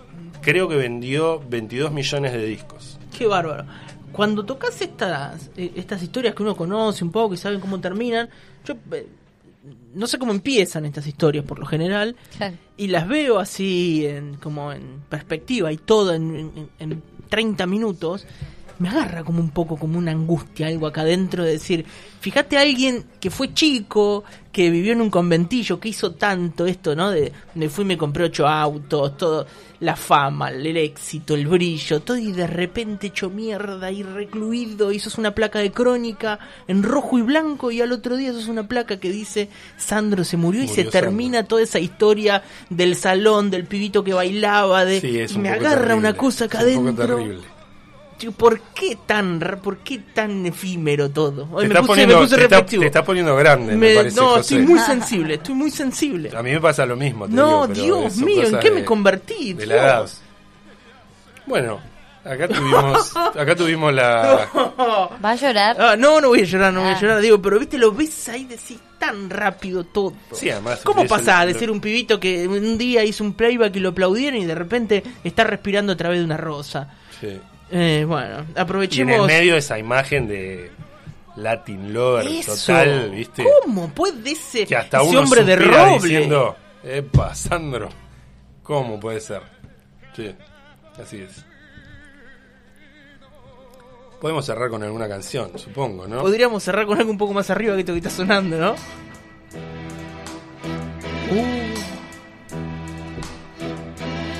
creo 0.40 0.68
que 0.68 0.76
vendió 0.76 1.40
22 1.48 1.92
millones 1.92 2.32
de 2.32 2.44
discos. 2.46 2.98
Qué 3.16 3.26
bárbaro. 3.26 3.64
Cuando 4.10 4.44
tocas 4.44 4.80
estas, 4.82 5.50
eh, 5.56 5.72
estas 5.76 6.02
historias 6.02 6.34
que 6.34 6.42
uno 6.42 6.56
conoce 6.56 7.04
un 7.04 7.12
poco 7.12 7.34
y 7.34 7.36
saben 7.36 7.60
cómo 7.60 7.80
terminan, 7.80 8.28
yo 8.66 8.74
eh, 8.92 9.06
no 9.94 10.06
sé 10.06 10.18
cómo 10.18 10.32
empiezan 10.32 10.84
estas 10.86 11.06
historias 11.06 11.44
por 11.44 11.58
lo 11.58 11.66
general, 11.66 12.16
Claro. 12.36 12.56
y 12.76 12.88
las 12.88 13.06
veo 13.06 13.38
así 13.38 14.04
en, 14.06 14.34
como 14.36 14.72
en 14.72 15.02
perspectiva 15.08 15.70
y 15.72 15.76
todo 15.76 16.12
en, 16.14 16.34
en- 16.56 16.68
en 16.78 17.02
30 17.28 17.66
minutos, 17.66 18.26
me 18.82 18.88
agarra 18.88 19.22
como 19.22 19.38
un 19.40 19.50
poco 19.50 19.76
como 19.76 19.96
una 19.96 20.10
angustia, 20.10 20.66
algo 20.66 20.88
acá 20.88 21.02
adentro 21.02 21.44
de 21.44 21.52
decir, 21.52 21.84
fíjate 22.20 22.58
a 22.58 22.62
alguien 22.62 23.04
que 23.20 23.30
fue 23.30 23.54
chico, 23.54 24.24
que 24.50 24.70
vivió 24.70 24.92
en 24.92 25.00
un 25.00 25.08
conventillo, 25.08 25.78
que 25.78 25.90
hizo 25.90 26.12
tanto 26.14 26.66
esto, 26.66 26.96
¿no? 26.96 27.12
De 27.12 27.32
me 27.54 27.68
fui 27.68 27.84
y 27.84 27.86
me 27.86 27.96
compré 27.96 28.24
ocho 28.24 28.48
autos, 28.48 29.16
todo, 29.16 29.46
la 29.78 29.94
fama, 29.94 30.50
el 30.50 30.76
éxito, 30.76 31.34
el 31.36 31.46
brillo, 31.46 32.00
todo 32.00 32.16
y 32.16 32.32
de 32.32 32.46
repente 32.48 33.06
hecho 33.06 33.30
mierda 33.30 33.90
y 33.92 34.02
recluido, 34.02 34.90
y 34.90 34.98
sos 34.98 35.16
una 35.16 35.32
placa 35.32 35.60
de 35.60 35.70
crónica 35.70 36.40
en 36.66 36.82
rojo 36.82 37.18
y 37.18 37.22
blanco 37.22 37.70
y 37.70 37.80
al 37.80 37.92
otro 37.92 38.16
día 38.16 38.32
sos 38.32 38.48
una 38.48 38.66
placa 38.66 38.98
que 38.98 39.10
dice 39.10 39.48
Sandro 39.78 40.24
se 40.24 40.36
murió, 40.36 40.64
y 40.64 40.68
se 40.68 40.84
termina 40.84 41.44
toda 41.44 41.62
esa 41.62 41.78
historia 41.78 42.42
del 42.68 42.96
salón, 42.96 43.48
del 43.48 43.64
pibito 43.64 44.02
que 44.02 44.12
bailaba, 44.12 44.84
de 44.84 45.00
Sí, 45.00 45.34
y 45.36 45.38
me 45.38 45.50
agarra 45.50 45.76
terrible. 45.82 45.94
una 45.94 46.16
cosa 46.16 46.46
acá 46.46 46.62
Es 46.62 46.76
un 46.76 46.86
poco 46.88 47.02
adentro. 47.02 47.16
terrible. 47.18 47.61
¿Por 48.30 48.60
qué 48.60 48.96
tan 49.04 49.40
por 49.62 49.78
qué 49.78 49.98
tan 50.14 50.46
efímero 50.46 51.10
todo? 51.10 51.48
Hoy 51.50 51.62
me 51.64 51.68
está 51.74 51.80
puse, 51.80 51.88
poniendo- 51.88 52.14
me 52.18 52.22
puse 52.22 52.36
te 52.36 52.42
está- 52.44 52.56
reflexivo. 52.56 52.80
te 52.82 52.86
está 52.86 53.04
poniendo 53.04 53.34
grande, 53.34 53.74
me 53.76 53.94
parece, 53.96 54.20
No, 54.20 54.28
José. 54.28 54.40
estoy 54.40 54.58
muy 54.68 54.78
sensible, 54.78 55.34
estoy 55.34 55.54
muy 55.56 55.70
sensible. 55.72 56.30
A 56.36 56.42
mí 56.42 56.52
me 56.52 56.60
pasa 56.60 56.86
lo 56.86 56.94
mismo. 56.94 57.26
te 57.26 57.32
No, 57.32 57.66
digo, 57.66 57.74
pero 57.74 57.82
Dios 58.02 58.16
mío, 58.18 58.42
¿en 58.46 58.58
qué 58.60 58.70
de- 58.70 58.74
me 58.76 58.84
convertí? 58.84 59.54
De 59.54 59.66
la. 59.66 60.04
Bueno, 61.46 61.80
acá 62.24 62.46
tuvimos, 62.48 63.12
acá 63.36 63.56
tuvimos 63.56 63.92
la... 63.92 64.48
¿Va 65.24 65.30
a 65.30 65.34
llorar? 65.34 65.76
Ah, 65.80 65.96
no, 65.96 66.20
no 66.20 66.28
voy 66.28 66.40
a 66.42 66.44
llorar, 66.44 66.72
no 66.72 66.80
voy 66.82 66.90
a 66.90 66.96
Ah. 66.96 67.00
llorar, 67.00 67.20
digo, 67.20 67.42
pero 67.42 67.58
viste, 67.58 67.78
lo 67.78 67.92
ves 67.92 68.28
ahí 68.28 68.44
decís 68.44 68.78
tan 68.98 69.28
rápido 69.28 69.82
todo. 69.84 70.12
Sí, 70.30 70.48
además, 70.48 70.80
¿Cómo 70.84 71.02
el- 71.02 71.08
de 71.46 71.54
ser 71.54 71.70
un 71.70 71.80
pibito 71.80 72.20
que 72.20 72.46
un 72.46 72.78
día 72.78 73.02
hizo 73.04 73.24
un 73.24 73.34
playback 73.34 73.74
y 73.74 73.80
lo 73.80 73.88
aplaudieron 73.88 74.38
y 74.40 74.44
de 74.46 74.54
repente 74.54 75.02
está 75.24 75.42
respirando 75.42 75.92
a 75.92 75.96
través 75.96 76.20
de 76.20 76.24
una 76.24 76.36
rosa? 76.36 76.88
Sí. 77.20 77.40
Eh, 77.74 78.04
bueno, 78.06 78.28
Y 78.38 78.42
en 78.42 78.50
el 78.50 78.58
aprovechemos. 78.58 79.26
medio 79.26 79.56
esa 79.56 79.78
imagen 79.78 80.28
de 80.28 80.70
Latin 81.36 81.92
Lover 81.94 82.26
Eso. 82.26 82.54
total, 82.54 83.10
¿viste? 83.10 83.44
¿Cómo 83.64 83.88
puede 83.94 84.34
ser 84.34 84.68
Que 84.68 84.76
hasta 84.76 84.98
ese 85.00 85.08
uno 85.08 85.20
hombre 85.20 85.42
de 85.42 85.56
roble? 85.56 85.94
diciendo, 85.94 86.54
epa, 86.84 87.34
Sandro, 87.34 87.88
¿cómo 88.62 89.00
puede 89.00 89.20
ser? 89.20 89.40
Sí, 90.14 90.34
así 91.02 91.22
es. 91.22 91.44
Podemos 94.20 94.44
cerrar 94.46 94.68
con 94.70 94.82
alguna 94.82 95.08
canción, 95.08 95.58
supongo, 95.58 96.06
¿no? 96.06 96.20
Podríamos 96.20 96.62
cerrar 96.62 96.84
con 96.86 96.98
algo 96.98 97.10
un 97.10 97.18
poco 97.18 97.32
más 97.32 97.48
arriba 97.50 97.74
que 97.74 97.80
esto 97.80 97.92
que 97.92 97.98
está 97.98 98.10
sonando, 98.10 98.56
¿no? 98.58 98.72
Uh. 101.30 101.71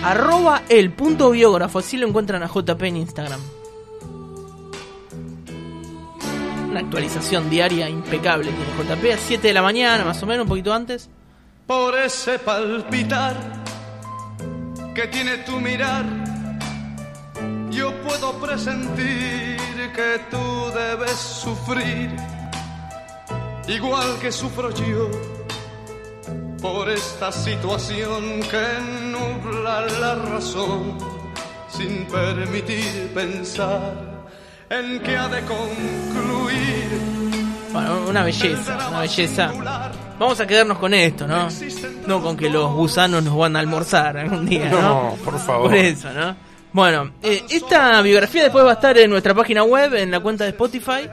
Arroba 0.05 0.63
el 0.69 0.91
punto 0.91 1.31
biógrafo, 1.31 1.79
así 1.79 1.97
lo 1.97 2.09
encuentran 2.09 2.43
a 2.43 2.49
JP 2.49 2.83
en 2.83 2.97
Instagram. 2.97 3.41
Una 6.71 6.81
actualización 6.81 7.49
diaria 7.51 7.89
impecable 7.89 8.51
tiene 8.51 8.97
JP 8.97 9.13
a 9.13 9.17
7 9.17 9.47
de 9.47 9.55
la 9.55 9.63
mañana, 9.63 10.05
más 10.05 10.23
o 10.23 10.27
menos, 10.27 10.45
un 10.45 10.49
poquito 10.49 10.73
antes. 10.73 11.09
por 11.67 11.97
ese 11.97 12.39
palpitar 12.39 13.37
que 14.95 15.07
tiene 15.07 15.39
tu 15.39 15.61
mirar. 15.61 16.05
Yo 17.71 17.93
puedo 18.03 18.33
presentir 18.41 19.57
que 19.95 20.21
tú 20.31 20.71
debes 20.75 21.13
sufrir, 21.17 22.11
igual 23.69 24.19
que 24.21 24.33
sufro 24.33 24.71
yo, 24.71 25.09
por 26.63 26.89
esta 26.89 27.33
situación 27.33 28.41
que 28.43 28.65
nubla 29.11 29.81
la 30.01 30.15
razón, 30.15 30.97
sin 31.69 32.07
permitir 32.07 33.11
pensar 33.13 34.23
en 34.71 35.01
que 35.01 35.17
ha 35.17 35.29
de 35.29 35.41
concluir. 35.43 37.01
Bueno, 37.73 38.05
una 38.09 38.23
belleza, 38.23 38.89
una 38.89 39.01
belleza. 39.01 39.53
Vamos 40.19 40.39
a 40.39 40.47
quedarnos 40.47 40.79
con 40.79 40.95
esto, 40.95 41.27
¿no? 41.27 41.49
No 42.07 42.23
con 42.23 42.37
que 42.37 42.49
los 42.49 42.73
gusanos 42.73 43.25
nos 43.25 43.37
van 43.37 43.57
a 43.57 43.59
almorzar 43.59 44.17
algún 44.17 44.47
día, 44.47 44.71
¿no? 44.71 44.81
No, 44.81 45.17
por 45.25 45.39
favor. 45.41 45.71
Por 45.71 45.75
eso, 45.75 46.13
¿no? 46.13 46.52
Bueno, 46.73 47.13
eh, 47.23 47.43
esta 47.51 48.01
biografía 48.01 48.45
después 48.45 48.65
va 48.65 48.71
a 48.71 48.75
estar 48.75 48.97
en 48.97 49.11
nuestra 49.11 49.35
página 49.35 49.63
web, 49.63 49.93
en 49.95 50.11
la 50.11 50.21
cuenta 50.21 50.45
de 50.45 50.51
Spotify, 50.51 51.07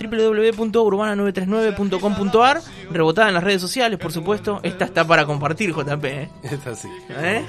www.urbana939.com.ar, 0.00 2.60
rebotada 2.90 3.28
en 3.28 3.34
las 3.34 3.44
redes 3.44 3.60
sociales, 3.60 3.98
por 3.98 4.10
supuesto. 4.12 4.60
Esta 4.62 4.86
está 4.86 5.06
para 5.06 5.26
compartir, 5.26 5.74
JP. 5.74 6.04
¿eh? 6.04 6.30
Es 6.42 6.66
así. 6.66 6.88
¿Eh? 7.10 7.44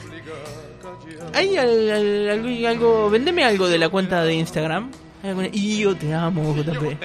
¿Hay 1.33 1.55
al- 1.57 1.89
al- 1.89 2.29
algo, 2.31 2.67
algo- 2.67 3.09
Vendeme 3.09 3.43
algo 3.45 3.67
de 3.67 3.77
la 3.77 3.89
cuenta 3.89 4.23
de 4.23 4.33
Instagram. 4.35 4.91
Y 5.53 5.77
yo 5.79 5.95
te 5.95 6.13
amo, 6.13 6.53
JP. 6.53 6.97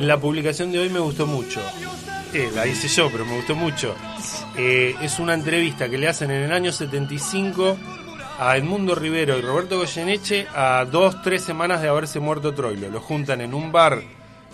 La 0.00 0.20
publicación 0.20 0.70
de 0.72 0.78
hoy 0.80 0.90
me 0.90 0.98
gustó 1.00 1.26
mucho. 1.26 1.62
Eh, 2.34 2.50
la 2.54 2.66
hice 2.66 2.86
yo, 2.88 3.08
pero 3.10 3.24
me 3.24 3.34
gustó 3.36 3.54
mucho. 3.54 3.94
Eh, 4.58 4.94
es 5.00 5.18
una 5.18 5.32
entrevista 5.32 5.88
que 5.88 5.96
le 5.96 6.06
hacen 6.06 6.30
en 6.30 6.42
el 6.42 6.52
año 6.52 6.70
75 6.70 7.78
a 8.38 8.56
Edmundo 8.56 8.94
Rivero 8.94 9.38
y 9.38 9.40
Roberto 9.40 9.78
Goyeneche 9.78 10.46
a 10.54 10.84
dos, 10.90 11.22
tres 11.22 11.42
semanas 11.42 11.82
de 11.82 11.88
haberse 11.88 12.20
muerto 12.20 12.54
Troilo. 12.54 12.88
Los 12.90 13.02
juntan 13.02 13.40
en 13.40 13.54
un 13.54 13.72
bar 13.72 14.02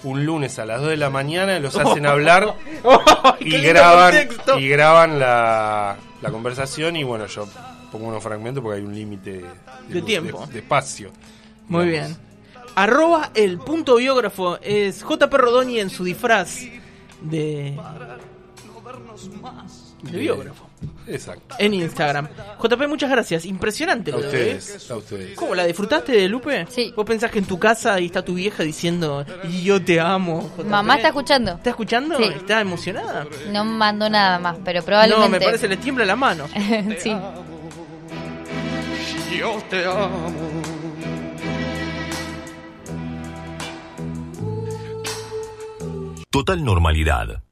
un 0.05 0.25
lunes 0.27 0.59
a 0.59 0.67
las 0.67 0.81
2 0.81 0.91
de 0.91 0.97
la 0.97 1.11
mañana, 1.11 1.59
los 1.61 1.77
hacen 1.77 2.07
hablar 2.07 2.55
¡Qué 3.39 3.49
y 3.49 3.61
graban, 3.61 4.15
y 4.59 4.69
graban 4.69 5.19
la, 5.21 5.97
la 6.21 6.31
conversación 6.31 6.97
y 6.97 7.05
bueno, 7.05 7.27
yo 7.27 7.47
pongo 7.93 8.09
unos 8.09 8.23
fragmentos 8.23 8.63
porque 8.63 8.79
hay 8.81 8.85
un 8.85 8.95
límite 8.95 9.45
De 9.89 10.03
tiempo. 10.03 10.45
de, 10.47 10.59
espacio. 10.59 11.13
Muy 11.69 11.87
digamos. 11.87 12.17
bien. 12.19 12.33
Arroba 12.75 13.31
el 13.35 13.59
punto 13.59 13.97
biógrafo 13.97 14.59
es 14.61 15.03
JP 15.05 15.33
Rodoni 15.35 15.79
en 15.79 15.91
su 15.91 16.03
disfraz 16.05 16.61
de, 17.21 17.77
de 20.03 20.19
biógrafo 20.19 20.69
Exacto. 21.07 21.55
en 21.59 21.75
Instagram. 21.75 22.29
JP, 22.61 22.89
muchas 22.89 23.11
gracias. 23.11 23.45
Impresionante 23.45 24.11
A 24.13 24.17
lo 24.17 24.23
de 24.23 24.29
hoy, 24.29 24.35
¿eh? 24.35 24.57
ustedes, 24.57 24.91
a 24.91 24.97
ustedes. 24.97 25.37
¿Cómo 25.37 25.55
la 25.55 25.65
disfrutaste, 25.65 26.29
Lupe? 26.29 26.67
Sí. 26.71 26.93
¿Vos 26.97 27.07
pensás 27.07 27.31
que 27.31 27.39
en 27.39 27.45
tu 27.45 27.59
casa 27.59 27.95
ahí 27.95 28.07
está 28.07 28.25
tu 28.25 28.35
vieja 28.35 28.63
diciendo 28.63 29.25
y 29.49 29.63
yo 29.63 29.83
te 29.83 30.01
amo? 30.01 30.51
JP? 30.57 30.67
Mamá 30.67 30.97
está 30.97 31.09
escuchando. 31.09 31.53
¿Está 31.53 31.71
escuchando? 31.71 32.17
Sí. 32.19 32.25
¿Está 32.25 32.61
emocionada? 32.61 33.27
No 33.51 33.65
mandó 33.65 34.11
nada 34.11 34.39
más, 34.39 34.57
pero 34.65 34.83
probablemente. 34.83 35.29
No, 35.29 35.31
me 35.31 35.41
parece 35.41 35.69
le 35.69 35.77
tiembla 35.77 36.05
la 36.05 36.17
mano. 36.17 36.49
sí. 36.99 37.17
Yo 39.39 39.63
te 39.71 39.85
amo. 39.85 40.33
Total 46.31 46.65
normalidad. 46.65 47.41